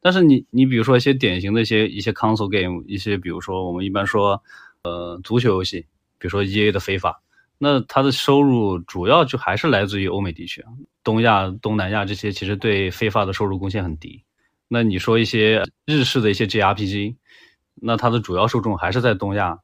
[0.00, 4.40] 但是你你比如说一些典型的一些一些 console game，一些比如说我们一般说，
[4.82, 5.80] 呃，足球游戏，
[6.18, 7.20] 比如说 E A 的非法，
[7.58, 10.70] 那它的收入主要就还是来自于欧美地区啊，
[11.02, 14.22] 东亚、东南亚这些其实对非法的收入贡献很低。
[14.68, 17.16] 那你说一些日式的一些 J R P G，
[17.74, 19.58] 那它的主要受众还是在东亚。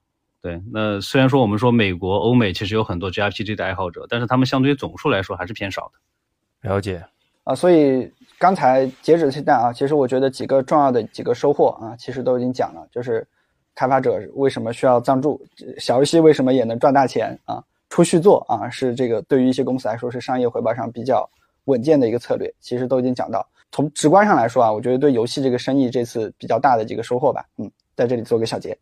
[0.45, 6.69] 对，那虽然说我们说美国、欧美其实有很多 GRPG 的爱好者，但是他们相对于总数来说还是偏少的。
[6.69, 7.03] 了解
[7.45, 13.27] 啊，所以刚才截止现在啊，其实我觉得几个重要的几个收获啊，其实都已经讲了，就是
[13.75, 15.41] 开发者为什么需要赞助，
[15.79, 21.27] 小游戏为什么也能赚大钱啊，出续作啊，是这个对于一些公司来说是商业回报上比较
[21.65, 23.49] 稳健的一个策略，其实都已经讲到。
[23.73, 28.77] 从直观上来说啊，我觉得对游戏这个生意这次比较大的几个收获吧，嗯，在这里做个小结。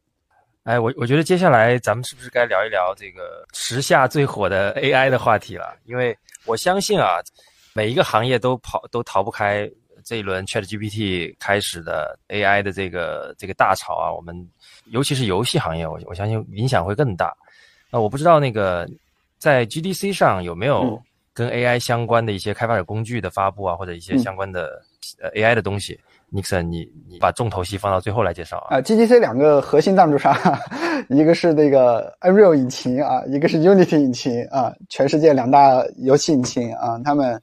[0.64, 5.76] 哎，我我觉得接下来咱们是不是该聊一聊这个时下最火的 AI 的话题了？
[5.84, 7.18] 因为我相信啊，
[7.72, 9.68] 每一个行业都跑都逃不开
[10.04, 14.12] 这一轮 ChatGPT 开始的 AI 的这个这个大潮啊。
[14.12, 14.36] 我们
[14.86, 17.36] 尤其是游戏行业，我我相信影响会更大。
[17.90, 18.88] 那我不知道那个
[19.38, 21.02] 在 GDC 上有没有
[21.34, 24.80] 跟 AI 相关的一些开发者工具的发布啊，或者一些相关的
[25.20, 25.98] 呃 AI 的东西。
[26.32, 28.76] Nixon，你你把重头戏放到最后来介绍啊。
[28.76, 30.34] 啊，GTC 两个核心赞助商，
[31.10, 37.34] 一个是那个 Unreal 引擎啊，一个是 Unity 引擎啊，全世界两大游戏引擎啊，他们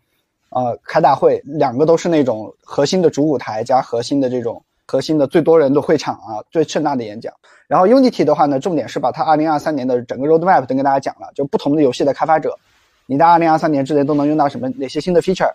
[0.49, 7.31] 啊开大会，两个都是那种核心的主舞台加核心的这种核心的最多人的会场啊，最盛大的演讲。
[7.67, 12.57] 然后 Unity 的话呢，重点是把它2023年的整个 Roadmap 都跟大家讲了，就不同的游戏的开发者，
[13.05, 15.51] 你在2023年之内都能用到什么哪些新的 feature，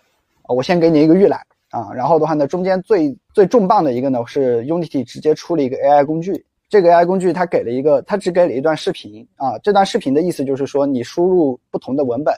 [0.47, 1.41] 我先给你一个预览。
[1.75, 6.47] 啊，然后的话呢，中间最最重磅的一个呢是 Unity 直接出了一个 AI 工具。
[6.68, 9.59] 这个 AI 工具它给了一个，它只给了一段视频啊。
[9.59, 12.33] 这段视频的意思就是说，你输入不同的文本，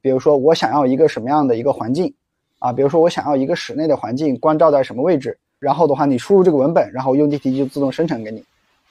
[0.00, 2.12] 比如说我想要一个什么样的一个环境
[2.58, 8.42] 啊，比如说我想要一个室内的环境光照在什么位置，然后的话你输入这个文本，然后 Unity 就自动生成给你。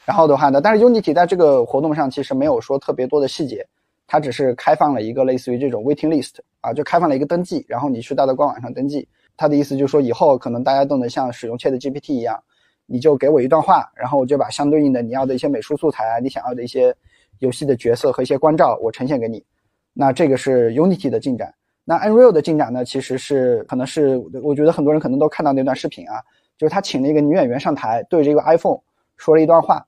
[0.05, 3.67] 然后的话呢，但是 Unity 在这个活动上其实没有说特别多的细节，
[4.07, 9.05] 它只是开放了一个类似于这种 waiting list 啊，就开放了一个登记，然后你去到的官网上登记。
[9.39, 12.37] 他的意思就是说，以后可能大家都能像使用 Chat GPT 一样，
[12.85, 16.93] 你就给我一段话，然后我就把相对应的你要的一些美术素材啊、你想要的一些
[17.39, 19.41] 游戏的角色和一些关照，我呈现给你。
[19.93, 21.53] 那这个是 Unity 的进展。
[21.85, 26.21] 那 Unreal 的进展呢，其实是可能是我觉得很多人可能都看到那段视频啊，
[26.57, 28.77] 就是他请了一个女演员上台，对着一个 iPhone
[29.15, 29.81] 说了一段话。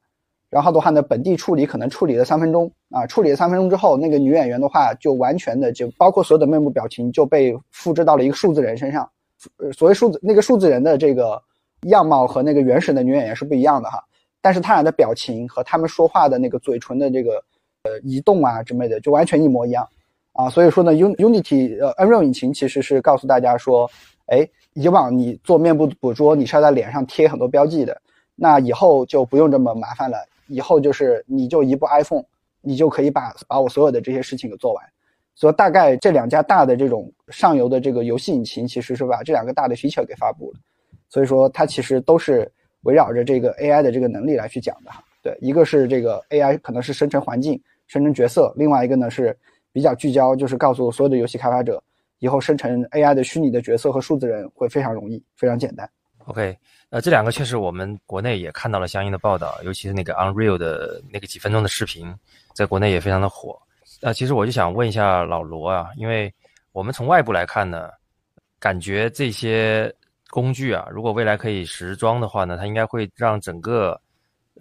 [0.49, 9.09] 然后的话呢，本地处理可能处理了三分钟啊，处理了三分钟之后，那个女演员的话就完全的就包括所有的面部表情就被复制到了一个数字人身上。
[9.57, 11.41] 呃，所谓数字那个数字人的这个
[11.87, 14.03] 样貌和那个原始的女演员是不一样的哈，
[14.41, 17.43] 但是他俩的表情和他们说话的那个嘴唇的这个
[17.83, 19.87] 呃移动啊之类的就完全一模一样
[20.33, 20.49] 啊。
[20.49, 23.89] 所以说呢，Un Unity 呃 Unreal 引擎其实是告诉大家说，
[24.27, 27.99] 哎，以往你做面部捕捉你是要在脸上贴很多标记的，
[28.35, 30.17] 那以后就不用这么麻烦了。
[30.47, 32.23] 以后就是你就一部 iPhone，
[32.61, 34.83] 你就可以把把我所有的这些事情给做完。
[35.35, 40.59] 所以大概这两家大的这种上游的这个游戏引擎，其实是把这两个大的 feature 给发布了。
[41.09, 42.49] 所以说它其实都是
[42.81, 45.03] 围绕着这个 AI 的这个能力来去讲的哈。
[45.21, 49.35] 对，一个是这个 AI 可能是生成环境、生成角色，另外一个呢是
[49.71, 51.81] 比较聚焦，就是告诉所有的游戏开发者，
[52.19, 55.89] 以后生成 AI 的虚拟的角色和数字人会非常容易、非常简单。
[56.25, 56.57] OK。
[56.91, 62.13] 呃，这两个确实我们国内也看到了相应的报道，尤其是那个 Unreal 的那个几分钟的视频，
[62.53, 63.57] 在国内也非常的火。
[64.01, 66.33] 那其实我就想问一下老罗啊，因为
[66.71, 67.89] 我们从外部来看呢，
[68.59, 69.93] 感觉这些
[70.29, 73.99] 工具啊，如果未来可以实装的话呢，它应该会让整个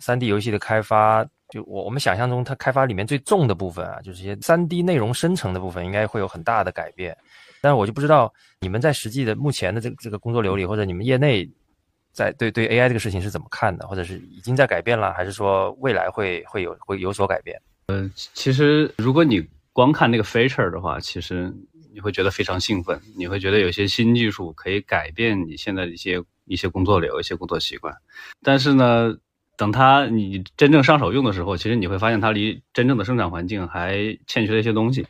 [0.01, 7.17] 3D 游戏的开发，就我我们想象中它开发里面最重的部分啊，就是一些 3D 内容生成的部分，应该会有很大的改变。
[7.63, 11.51] 但是我就不知道你们在实际的目前的这这个工作流里，或者你们业内。
[12.13, 17.57] 在对对 AI 这个事情是怎么看的，或者是已经在改变了，还是说未来会会有会有所改变？
[17.91, 21.53] 呃，其实如果你光看那个 feature 的话，其实
[21.93, 27.93] 你会觉得非常兴奋，你会觉得有些新技术可以改变你现在的一些一些工作流、一些工作习惯。
[28.43, 29.17] 但是呢，
[29.57, 35.05] 等它你真正上手用的时候，其实你会发现它离真正的生产环境还欠缺了一些东西。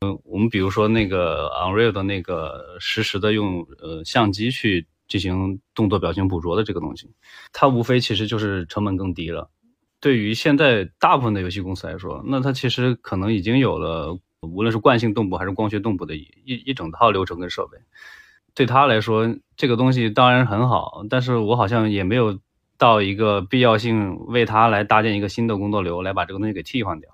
[0.00, 4.86] 嗯，我们比如说那个 Unreal 的那个实时的用呃相机去。
[5.08, 7.10] 进行动作表情捕捉的这个东西，
[7.50, 9.48] 它无非其实就是成本更低了。
[10.00, 17.78] 对于现在大部分的游戏公司来说，那它其实可能已经有了，无论是惯性动捕还是光学动捕的一一整套流程跟设备。
[18.54, 22.38] 对他来说，这个东西当然很好，但是我好像也没有
[22.76, 27.10] 到一个必要性为他来搭建一个新的工作流来把这个东西给替换掉。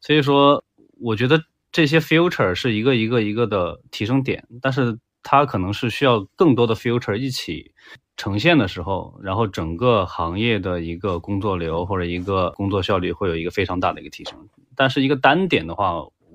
[0.00, 0.64] 所以说，
[1.00, 4.98] 我觉得这些 future 是一个一个一个的提升点，但是。
[5.22, 7.72] 它可能是需要更多的 future 一起
[8.20, 14.46] 呈现的时候，然后整个行业的一个工作流或者一个工作效率会有一个非常大的一个提升。
[14.76, 15.94] 但是一个单点的话，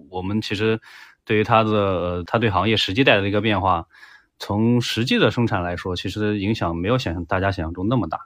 [0.10, 0.80] 我们其实
[1.26, 3.86] 对于它的它对行业实际带来的一个变化，
[4.40, 8.20] 从实际的生产来说，其实影响没有想象大家想象中那么大。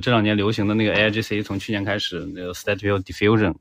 [0.00, 3.56] 这两年流行的那个 AIGC，从去年开始那个 Statue Diffusion。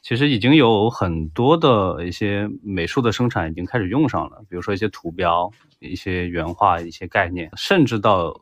[0.00, 8.34] 其实已经有很多的一些美术的生产已经开始用上了，比如说一些图标、一些原画、一些概念，甚至到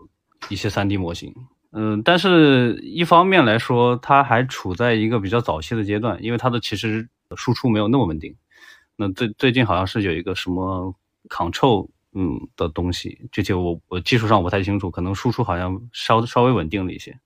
[0.48, 1.34] 一些 3D 模型。
[1.74, 8.36] 嗯，但是一方面来说，它还处在一个比较早期的阶段，因为它的其实输出没有那么稳定。
[8.96, 10.94] 那最最近好像是有一个什么
[11.30, 17.18] Control 嗯的东西，具体我我技术上我不太清楚，可能输出好像稍稍微稳定了一些。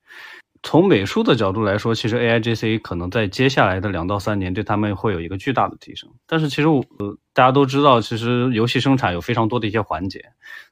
[0.62, 6.08] 从美术的角度来说，其实 A I G C 可能在接下来的两到三年对他们会有一个巨大的提升。
[6.26, 6.84] 但是其实我
[7.32, 10.24] 大家都知道，其实游戏生产有非常多的一些环节。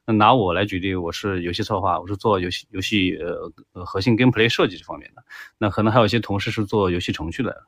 [0.06, 5.22] 那拿我来举例，我是游戏策划，我是做游戏游戏呃呃核心 gameplay 设计这方面的。
[5.58, 7.64] 那可能还有一些同事是做游戏程序的，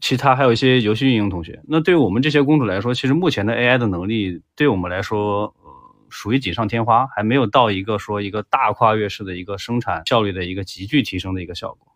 [0.00, 1.62] 其他还有一些游戏运营同学。
[1.68, 5.54] 那对于我们这些公主来说，其实目前的 A I 的能力对我们来说。
[5.62, 5.70] 呃
[6.10, 11.88] 属于锦上添花，还没有到一个说一个大跨越式的一个生产效率的一个急剧提升的一个效果。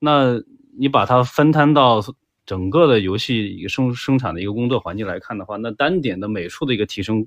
[0.00, 0.42] 那
[0.76, 2.02] 你把它分摊到
[2.44, 7.24] 整个的游戏一个生生产的一个工作环境来看的话，那单点的美术的一个提升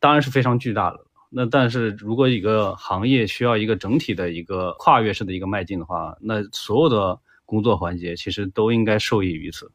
[0.00, 1.04] 当然是非常巨大的。
[1.34, 9.72] 那但是如果一个行业需要一个整体的一个跨越式的一个迈进的话，那所有的工作环节其实都应该受益于此。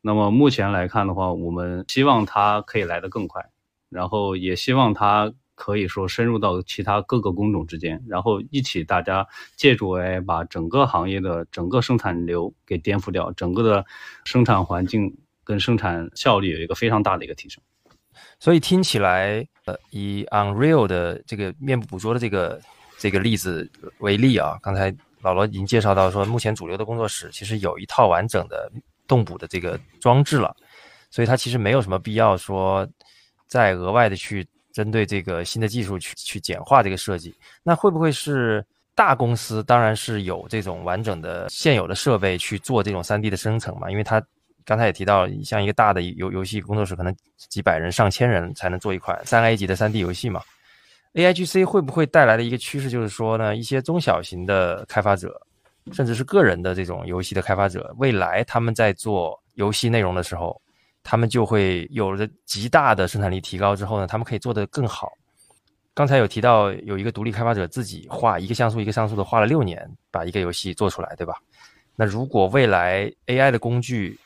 [0.00, 3.50] 那么目前来看的话，我们希望它可以来得更快。
[3.90, 13.84] 然后也希望它可以说深入到其他各个工种之间，然后一起大家借助 AI 把整个行业的整个生产流给颠覆掉，整个的
[14.24, 17.62] 生产环境跟生产效率有一个非常大的一个提升。
[18.38, 22.60] 所以听起来，呃，以 Unreal 的这个面部捕捉的这个
[22.98, 28.70] 这个例子为例啊，刚才老罗已经介绍到说，目前主流的工作室其实有一套完整的
[29.06, 30.54] 动捕的这个装置了，
[31.10, 32.88] 所以它其实没有什么必要说
[33.46, 37.34] 再额外的去针对这个新的技术去去简化这个设计。
[37.62, 43.90] 那会不会是大公司当然是有这种完整的现有的设备去做这种三 D 的生成嘛？
[43.90, 44.22] 因为它
[44.64, 50.40] 刚才也提到，像一个大的游游戏工作室，可能几百人、上千人才能做一款三 A 级的三 D 游戏嘛。
[51.14, 55.38] AIGC 会不会带来的一个趋势，就是说呢，一些中小型的开发者，
[55.92, 60.58] 甚至是个人的这种游戏的开发者，未来他们在做游戏内容的时候，
[61.02, 65.12] 他们就会有了极大的生产力提高之后呢，他们可以做得更好。
[65.92, 71.34] 刚才有提到有一个独立开发者自己画一个像素一个像素的画了六年，把一个游戏做出来，对吧？
[71.94, 74.18] 那如果未来 AI 的工具，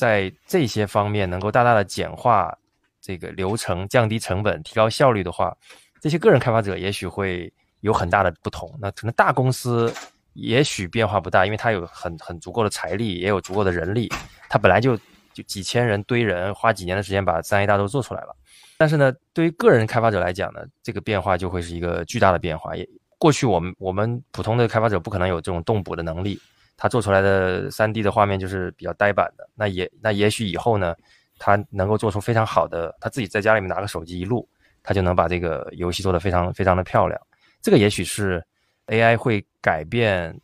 [0.00, 2.56] 在这些方面能够大大的简化
[3.02, 5.54] 这个流程、降低成本、提高效率的话，
[6.00, 8.74] 这些个人开发者也许会有很大的不同。
[8.80, 9.92] 那可能大公司
[10.32, 14.08] 也许变化不大，因为它有很很足够的财力，也有足够的人力，
[14.48, 14.96] 它本来就
[15.34, 18.34] 就几千人堆人，花几年的时间把三 A 大作做出来了。
[18.78, 22.74] 但是呢，对于个人开发者来讲呢，这个变化就会是一个巨大的变化。
[22.74, 22.88] 也
[23.18, 26.40] 过去我们我们普通的开发者不可能有这种动捕的能力。
[26.82, 30.96] 他做出来的三 D 的画面就是比较呆板的，那也那也许以后呢，
[31.38, 34.48] 他能够做出非常好的，他自己在家里面拿个手机一录，
[34.82, 37.20] 他就能把这个游戏做得非常非常的漂亮。
[37.60, 38.42] 这个也许是
[38.86, 40.34] AI 会改变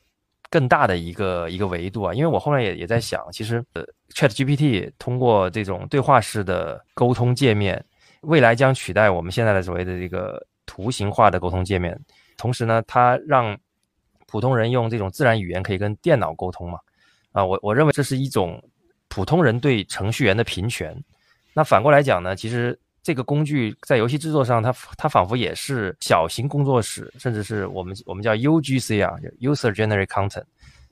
[0.51, 3.83] 更大的一个一个维度啊，因为我后面也也在想，其实呃
[4.15, 7.83] ChatGPT 通过这种对话式的沟通界面，
[8.21, 11.99] 未来将取代我们现在的所谓的这个图形化的沟通界面，
[12.37, 13.57] 同时呢，它让
[14.37, 16.79] 普通人用这种自然语言可以跟电脑沟通嘛？
[17.33, 18.63] 啊，我我认为这是一种
[19.09, 20.95] 普通人对程序员的平权。
[21.55, 30.45] 那反过来讲呢，其实这个工具在游戏制作上，它它仿佛也是小型工作室，甚至是我们我们叫 UGC 啊，User g e n e r a t e Content，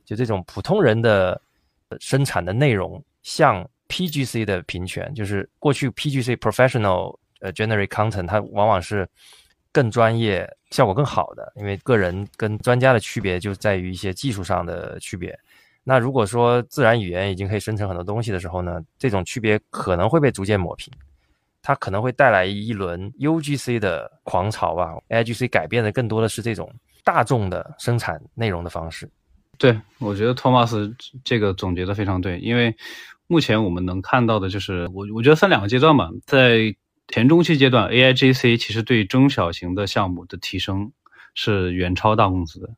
[0.06, 1.38] 就这种普通人的
[2.00, 9.06] 生产的内容，向 PGC 的平权，就是过去 PGC Professional 呃 Generate Content，它往往是。
[9.74, 15.36] 更专业、效果更好的，因为个人跟专家的区别就在于一些技术上的区别。
[15.82, 20.92] 那如果说自然语言已经可以生成很多东西的时候呢，这种区别可能会被逐渐抹平，
[21.60, 24.94] 它可能会带来一轮 UGC 的狂潮吧。
[25.08, 26.72] AIGC 改变的更多的是这种
[27.02, 29.10] 大众的生产内容的方式。
[29.58, 30.94] 对，我觉得托马斯
[31.24, 32.72] 这个总结的非常对，因为
[33.26, 36.72] 目前我们能看到的就是我我觉得分两个阶段吧，在。
[37.08, 40.92] 前中期阶段，AIGC 其实对中小型的项目的提升
[41.34, 42.70] 是远超大公司的，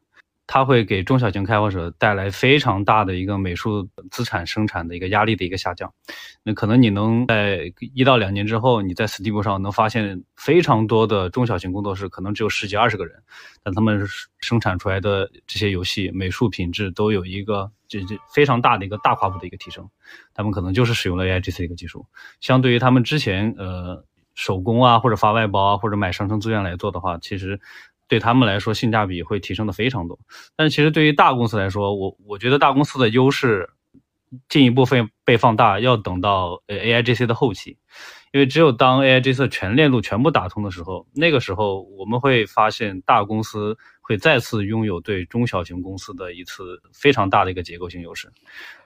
[0.47, 5.95] 它会给中小型开发者带来非常大的一个美术资产生产的一个压力的一个下降。
[6.43, 13.23] 那可能你能在一到两年之后，你在 Steam 上能发现非常多的中小型工作室，可能只有十几二十个人，
[13.63, 14.07] 但他们
[14.41, 19.89] 生产出来的这些游戏美术品质都有一个这这非常大的一个大跨步的一个提升。
[20.35, 22.07] 他们可能就是使用了 AIGC 一个技术，
[22.41, 24.05] 相对于他们之前呃。
[24.37, 27.59] 手工啊，或者发外包啊，或者买生成资源来做的话，其实
[28.07, 30.17] 对他们来说性价比会提升的非常多。
[30.55, 33.69] 但其实对于大公司来说，我我觉得大公司的优势
[34.49, 37.79] 进一步被被放大，要等到 AIGC 的后期，
[38.33, 43.77] 因为只有当 AIGC 全链路全部打通的时候，那个时候我们会发现大公司。
[44.07, 48.31] 会再次拥有对中小型公司的一次非常大的一个结构性优势。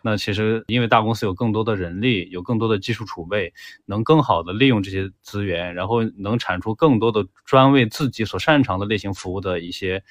[0.01, 3.53] 那其实因为大公司有更多的人力，有更多的技术储备，
[3.85, 10.03] 能更好的利用这些资源，然后能产出更多的专为自己所擅长的类型服务的一些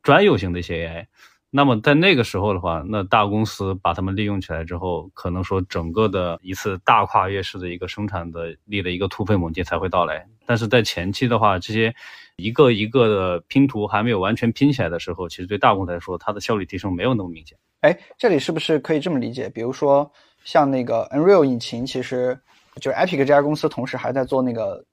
[0.00, 1.06] 专有型的一些 AI。
[1.50, 10.28] 那么在那个时候的话，那大公司把它们利用起来之后，可能说整个的一次大跨越式的一个生产的力的一个突飞猛进才会到来。
[10.46, 11.94] 但是在前期的话，这些
[12.36, 17.56] 一个一个的拼图还没有完全拼起来的时候，其实对大公司来说，它的效率提升没有那么明显。
[17.80, 19.48] 哎，这里是不是可以这么理解？
[19.48, 20.10] 比如说
[20.44, 22.38] 像那个 Unreal 引擎，其实
[22.76, 24.84] 就是 Epic 这家公司同时还在做那个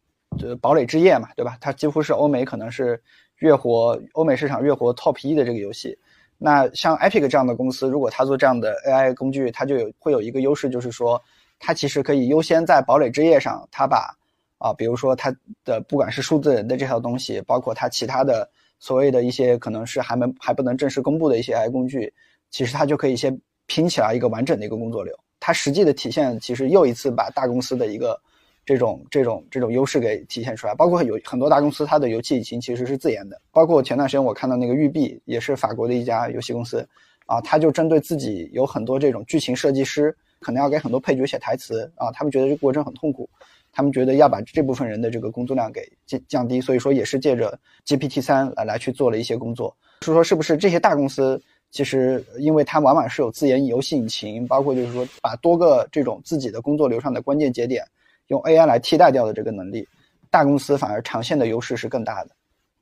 [0.41, 1.57] 呃堡垒之夜嘛，对吧？
[1.61, 3.01] 它几乎是欧美可能是
[3.37, 5.97] 月活欧美市场月活 Top 一的这个游戏。
[6.41, 11.21] 那像 Epic 这样的公司，如果它做这样的 AI 工具，它就有会有一个优势，就是说，
[11.59, 14.15] 它其实可以优先在堡垒之夜上，它把
[14.59, 15.35] 啊，比如说它
[15.65, 18.47] 的不管是数字人的这套东西，包括它其他的
[18.79, 22.13] 所谓的一些可能是还没还不能正式公布的一些 AI 工具，
[22.51, 23.35] 其实它就可以先
[23.65, 25.17] 拼起来一个完整的一个工作流。
[25.39, 28.19] 它实际的体现，其实又一次把大公司的一个。
[28.65, 33.41] 这种这种这种优势给体现出来，包括有很多大公司，它的游戏引擎其实是自研的。
[33.51, 36.87] 包括前段时间我看到那个育碧，也是法国的一家游戏公司，
[37.25, 43.27] 啊，他就针对自己有很多这种剧情设计师，可能要给很多配角写台词啊，他们觉得这个过程很痛苦，
[43.71, 49.75] 他们觉得要把这部分人的这个工作量给降降低，所以说也是借着 GPT 三来来去做了一些工作。
[50.01, 51.41] 是说是不是这些大公司
[51.71, 57.85] 其实因为它往往是有自研游戏引擎，包括就是说把多个这种自己的工作流上的关键节点
[58.27, 59.87] 用 AI 来替代掉的这个能力，
[60.29, 62.31] 大公司反而长线的优势是更大的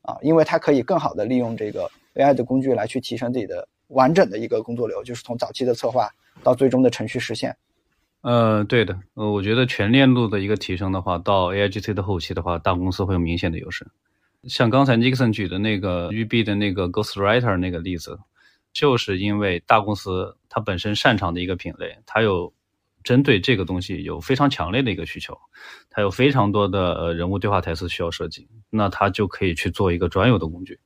[0.01, 6.09] 啊，因为它可以更好的利用这个 AI 的工具来去提升自己的完整的一个工作流，就是从早期的策划
[6.43, 7.55] 到最终的程序实现。
[8.21, 13.87] 呃，对的，呃，我觉得全链路的一个提升的话，到 AIGC 的后期的话，大公司会有明显的优势。
[14.43, 18.19] 像刚才 Nixon 举的那个育碧的那个 Ghostwriter 那个例子，
[18.73, 22.51] 就是因为大公司它本身擅长的一个品类，它有
[23.03, 25.37] 针对这个东西有非常强烈的一个需求，
[25.89, 30.79] 它有非常多的人物对话台词需要设计，那它就可以去做一个专有的工具。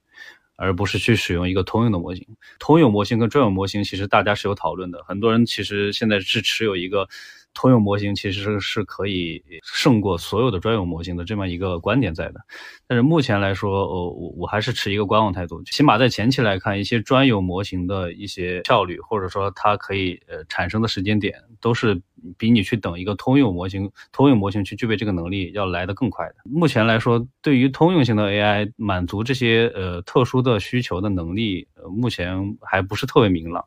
[0.61, 2.25] 而不是去使用一个通用的模型。
[2.59, 5.03] 通用模型跟专用模型，其实大家是有讨论的。
[5.03, 7.09] 很多人其实现在是持有一个
[7.53, 12.41] 通用模型，其实是可以胜过所有的专有模型的这么一个观点在的。
[12.87, 15.61] 但是目前来说，呃，我我还是持一个观望态度。
[15.63, 22.01] 起码在前期来看，一些专有模型的一些效率，或者说它可以呃产生的时间点，都是。
[22.37, 26.35] 比你去等一个通用模型，通用模型去具备这个能力要来得更快的。
[26.43, 33.65] 目前来说，对于通用型的 AI 满足这些呃特殊的需求的能力，呃，目前还不是特别明朗。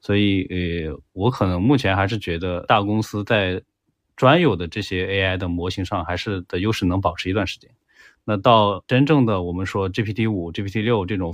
[0.00, 0.46] 所以，
[0.88, 3.62] 呃，我可能目前还是觉得大公司在
[4.16, 7.70] 专有的这些 AI 的模型上还是的优势能保持一段时间。
[8.24, 11.32] 那到真正的我们说 GPT 五、GPT 六这种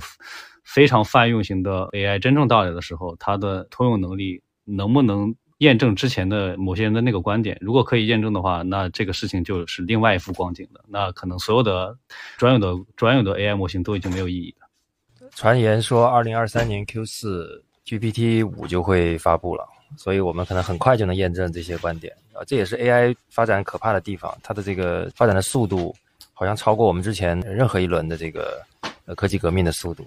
[0.63, 5.35] 非常泛用型的 AI 真正到来的时候，它的通用能力能不能？
[5.59, 10.83] 验证之前的某些人的那个观点，如果可以验证的话，那这个事情就是另外一幅光景了。
[10.89, 11.97] 那可能所有的
[12.35, 15.29] 专有的专有的 AI 模型都已经没有意义了。
[15.33, 19.67] 传言说，二零二三年 Q 四 GPT 五就会发布了，
[19.97, 22.43] 所以我们可能很快就能验证这些观点啊。
[22.47, 25.95] 这也是 AI 发展可怕的地方，它的这个发展的速度
[26.33, 28.61] 好像超过我们之前任何一轮的这个
[29.05, 30.05] 呃科技革命的速度。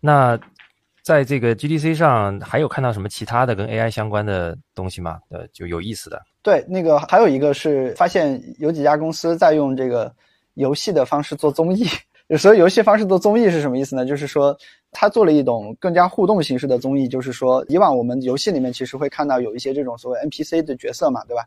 [0.00, 0.38] 那。
[1.04, 5.18] 在这个 GDC 上还有看到什么其他的跟 AI 相关的东西吗？
[5.30, 6.22] 呃，就有意思的。
[6.44, 10.14] 对，那个还有一个是发现有几家公司在用这个
[10.54, 11.88] 游戏的方式做综艺。
[12.28, 14.06] 有时候游戏方式做综艺是什么意思呢？
[14.06, 14.56] 就是说
[14.92, 17.08] 他做了一种更加互动形式的综艺。
[17.08, 21.44] 就是说以往我们游戏里面其实会看到有一些这种所谓 NPC 的角色嘛，对吧？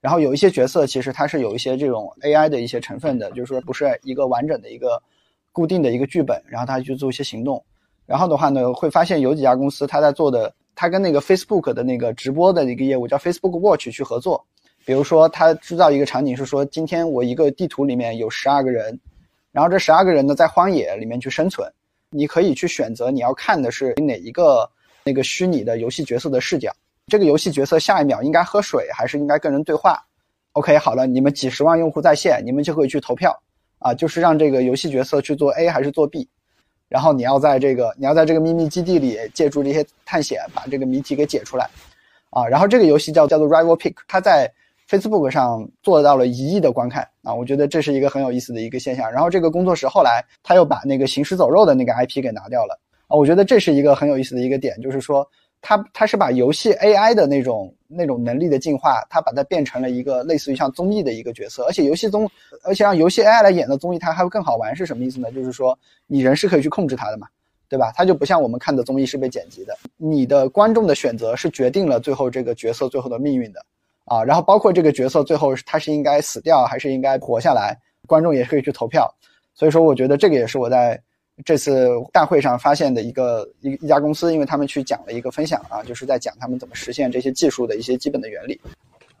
[0.00, 5.02] 然后有一些角色其实它是有一些这种 AI 的一些成分的，就是说不是一个完整的一个
[5.50, 7.64] 固定的一个剧本，然后他去做一些行动。
[8.06, 14.44] 然后的话呢，会发现有几家公司，他在做的，他跟那个 Facebook 的那个直播的一个业务叫 Facebook Watch 去合作。
[14.84, 18.98] 比如说，他制造一个场景是说，今天我一个地图里面有十二个人，
[19.52, 21.70] 然后这十二个人呢在荒野里面去生存，
[22.10, 24.68] 你可以去选择你要看的是哪一个
[25.04, 26.72] 那个虚拟的游戏角色的视角。
[27.06, 30.02] 这个游戏角色下一秒应该喝水还是应该跟人对话
[30.52, 33.34] ？OK，好了，你们几十万用户在线，你们就可以去投票
[33.78, 36.28] 啊，就是让这个游戏角色去做 A 还是做 B。
[36.88, 41.68] 然后你要在这个你要在这个秘密基地里借助这些探险把这个谜题给解出来，
[42.30, 44.50] 啊，然后这个游戏叫叫做 Rival Pick，它在
[44.88, 49.10] Facebook 上做到了一亿的观看啊，我觉得这是一个很有意思的一个现象。
[49.12, 55.28] 然后这个工作室后来他又把那个行尸走肉的那个 IP 给拿掉了啊，我觉得这是一个很有意思的一个点，就是说。
[55.60, 62.30] 他他是把游戏 AI 的那种那种能力的进化，他把它变成了一个类似于像综艺的一个角色，而且游戏综，
[62.62, 65.32] 而且让游戏 AI 来演的综艺，它还会更好玩，是什么意思呢？
[65.32, 65.76] 就是说
[66.06, 67.26] 你人是可以去控制它的嘛，
[67.68, 67.90] 对吧？
[67.96, 73.60] 它就不像我们看的综艺是被剪辑的，你的观众的选择是决定了最后这个角色最后的命运的，
[74.08, 79.08] 啊，然后包括这个角色最后他是应该死掉还是应该活下来，观众也可以去投票，
[79.54, 81.00] 所以说我觉得这个也是我在。
[81.44, 88.60] 这次大会上发现的一个一一家公司，因为他们去讲了一个分享啊，就是在讲他们怎么实现这些技术的一些基本的原理。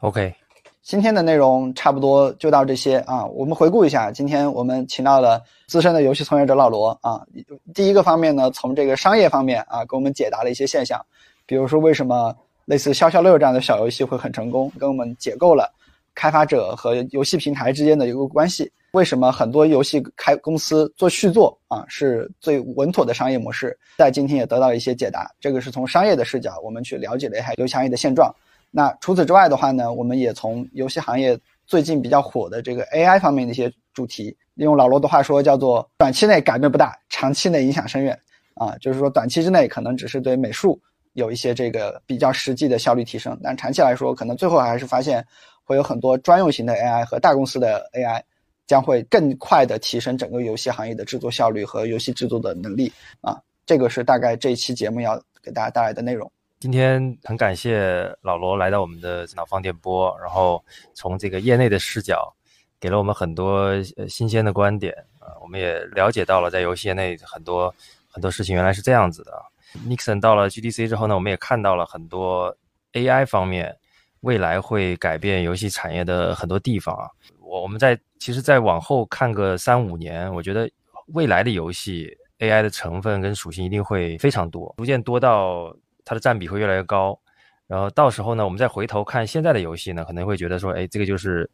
[0.00, 0.34] OK，
[0.82, 3.24] 今天的内容差不多就到这些啊。
[3.24, 7.24] 我们回顾一下，今天我们请到了资深的游戏从业者老罗啊。
[7.72, 11.00] 第一个方面呢，从这个商业方面啊，给我们解答了一些现象，
[11.46, 12.34] 比如说为什么
[12.68, 15.72] 类似消消乐这样的小游戏会很成功，跟我们解构了
[16.14, 18.70] 开发者和游戏平台之间的一个关系。
[18.90, 23.74] 为什么很多游戏开公司做续作啊是最稳妥的商业模式？
[23.96, 25.30] 在今天也得到一些解答。
[25.40, 28.30] 这个是从商业的视角，我们去了解了一下游戏行业的现状。
[28.70, 38.18] 那除此之外的话呢，我们也从游戏行业最近比较火的这个 AI 方面的一些主题，用老罗的话说，叫做短期内改变不大，长期内影响深远。
[38.56, 40.78] 啊，就是说短期之内可能只是对美术
[41.12, 45.24] 有一些这个比较实际的效率提升，但长期来说，可能最后还是发现
[45.64, 48.22] 会有很多专用型的 AI 和大公司的 AI。
[48.68, 52.92] 将会更快的提升整个游戏行业的制作效率和游戏制作的能力
[53.22, 53.40] 啊！
[53.64, 56.30] 这个是大概这一期节目要给大家带来的内容。
[56.60, 62.30] 今天很感谢老罗来到我们的脑放电波，然后从这个业内的视角
[62.78, 63.72] 给了我们很多
[64.06, 67.74] 新鲜的观点啊，我们也了解到了在游戏业内很多
[68.06, 69.40] 很多事情原来是这样子的啊。
[69.86, 72.56] Nixon 到了 GDC 之后呢，我们也看到了很多
[72.92, 73.76] AI 方面
[74.20, 77.08] 未来会改变游戏产业的很多地方啊。
[77.40, 80.70] 我我们在其实再往后看个三五年，我觉得
[81.14, 85.74] 未来的游戏 AI 的成分跟属性一定会非常多，逐渐多到
[86.04, 87.18] 它的占比会越来越高。
[87.66, 91.48] 然后到时候呢，我们再回头看现在的游戏呢，可能会觉得说，哎，这个就是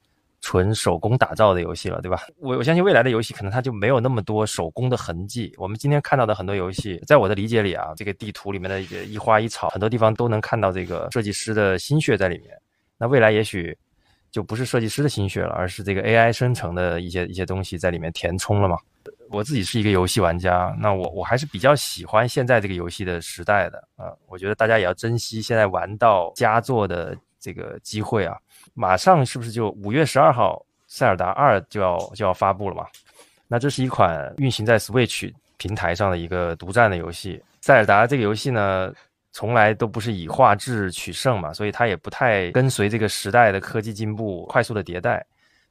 [0.44, 2.20] 纯手工打造的游戏了，对吧？
[2.38, 5.54] 我我相信未来的游戏可能它就没有那么多手工的痕迹。
[5.56, 12.50] 我们今天看到的很多游戏，在我的理解里啊，这个地图里面的一花一草，很多地方都能看到这个设计师的心血在里面。
[12.98, 13.74] 那未来也许
[14.30, 18.76] 就不是设计师的心血了，而是这个 AI 生成的一些一些东西在里面填充了嘛。
[19.30, 24.12] 我自己是一个游戏玩家，那我我还是比较喜欢现在这个游戏的时代的啊。
[24.28, 28.36] 我觉得大家也要珍惜现在玩到佳作的这个机会啊。
[28.74, 30.56] 马上是不是就五月十二号
[30.86, 32.86] 《塞尔达二》就要就要发布了嘛？
[33.48, 37.42] 那这是一款运行在 Switch 平台上的一个独占的游戏。
[37.60, 38.92] 塞尔达这个游戏呢，
[39.32, 45.24] 从来都不是以画质取胜嘛，所以它也不太跟随这个时代的科技进步快速的迭代。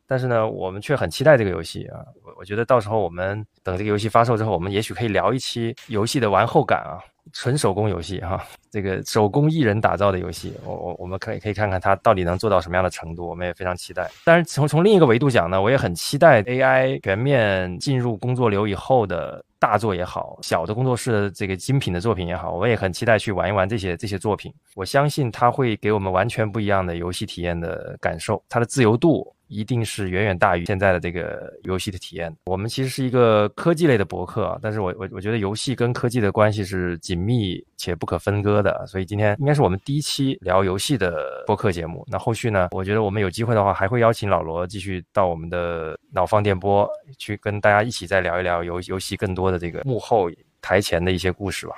[0.05, 2.03] 但是呢，我们却很期待这个游戏啊！
[2.23, 6.99] 我我觉得到时候我们等这个游戏发售之后，我们也许可以聊一期游戏的玩后感啊，
[7.31, 14.09] 纯手工游戏哈，这个手工艺人打造的游戏，我我我们可以可以看看它到底能做到什么样的程度，我们也非常期待。
[14.25, 24.53] 但是从从另一个维度讲呢，我也很期待 AI 全面进入工作流以后的大作也好，小的工作室的这个精品的作品也好，我也很期待去玩一玩这些这些作品。
[24.75, 29.33] 我相信它会给我们完全不一样的游戏体验的感受，它的自由度。
[29.49, 32.35] 一定是远远大于现在的这个游戏的体验。
[32.45, 42.03] 我们其实是一个科技类的博客，但是我我我觉得游戏跟科技的关系是紧紧密且不可分割的，所以今天应该是我们第一期聊游戏的播客节目。
[42.09, 46.89] 那后续呢，我觉得我们有机会的话，还会邀请老罗继续到我们的脑放电波
[47.19, 50.27] 去跟大家一起再聊一聊游游戏更多的这个幕后
[50.59, 51.75] 台前的一些故事吧。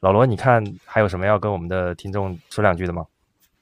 [0.00, 3.06] 老罗，你看还有什么要跟我们的听众说两句的吗？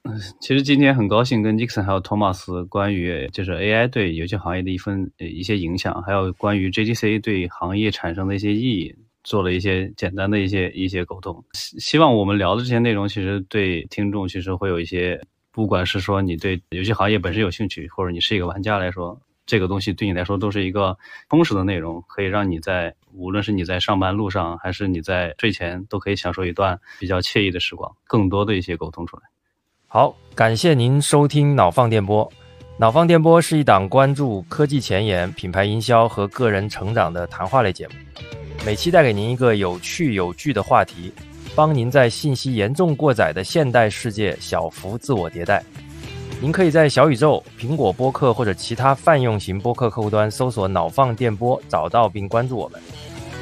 [0.05, 8.95] 嗯其实今天很高兴跟 Nixon 还有托马斯关于就是 AI 对游戏行业的一份一些影响，还有关于 JDC 对行业产生的一些意义，
[9.25, 11.45] 做了一些简单的一些一些沟通。
[11.53, 20.97] 希望我们聊的这些内容，其实对听众其实会有一些，不管是说你对游戏行业本身有兴趣，或者你是一个玩家来说，这个东西对你来说都是一个
[21.29, 29.23] 充实的内容，可以让你在无论是你在上班路上，还是你在睡前，都可以享受一段比较惬意的时光，更多的一些沟通出来。
[29.87, 32.31] 好，感谢您收听脑放电波。
[32.81, 37.95] 脑放电波是一档关注科技前沿、品牌营销和个人成长的谈话类节目，
[38.65, 41.13] 每期带给您一个有趣有据的话题，
[41.55, 45.63] 帮您在信息严重过载的现代世界小幅自我迭代。
[46.41, 52.81] 您可以在小宇宙、苹果播客或者其他泛用型播客客户端搜索“脑放电波”，找到并关注我们。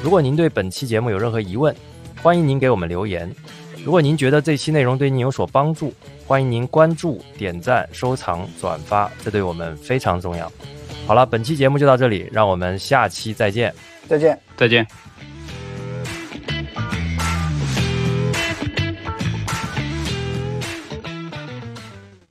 [0.01, 1.75] 如果您对本期节目有任何疑问，
[2.23, 3.29] 欢迎您给我们留言。
[3.83, 5.93] 如果您觉得这期内容对您有所帮助，
[6.25, 10.51] 欢迎您关注、点赞、收藏、转发，这对我们非常重要。
[11.05, 13.73] 好了，本期节目就到这里，让我们下期再见。
[14.07, 14.39] 再见。
[14.55, 14.87] 再见。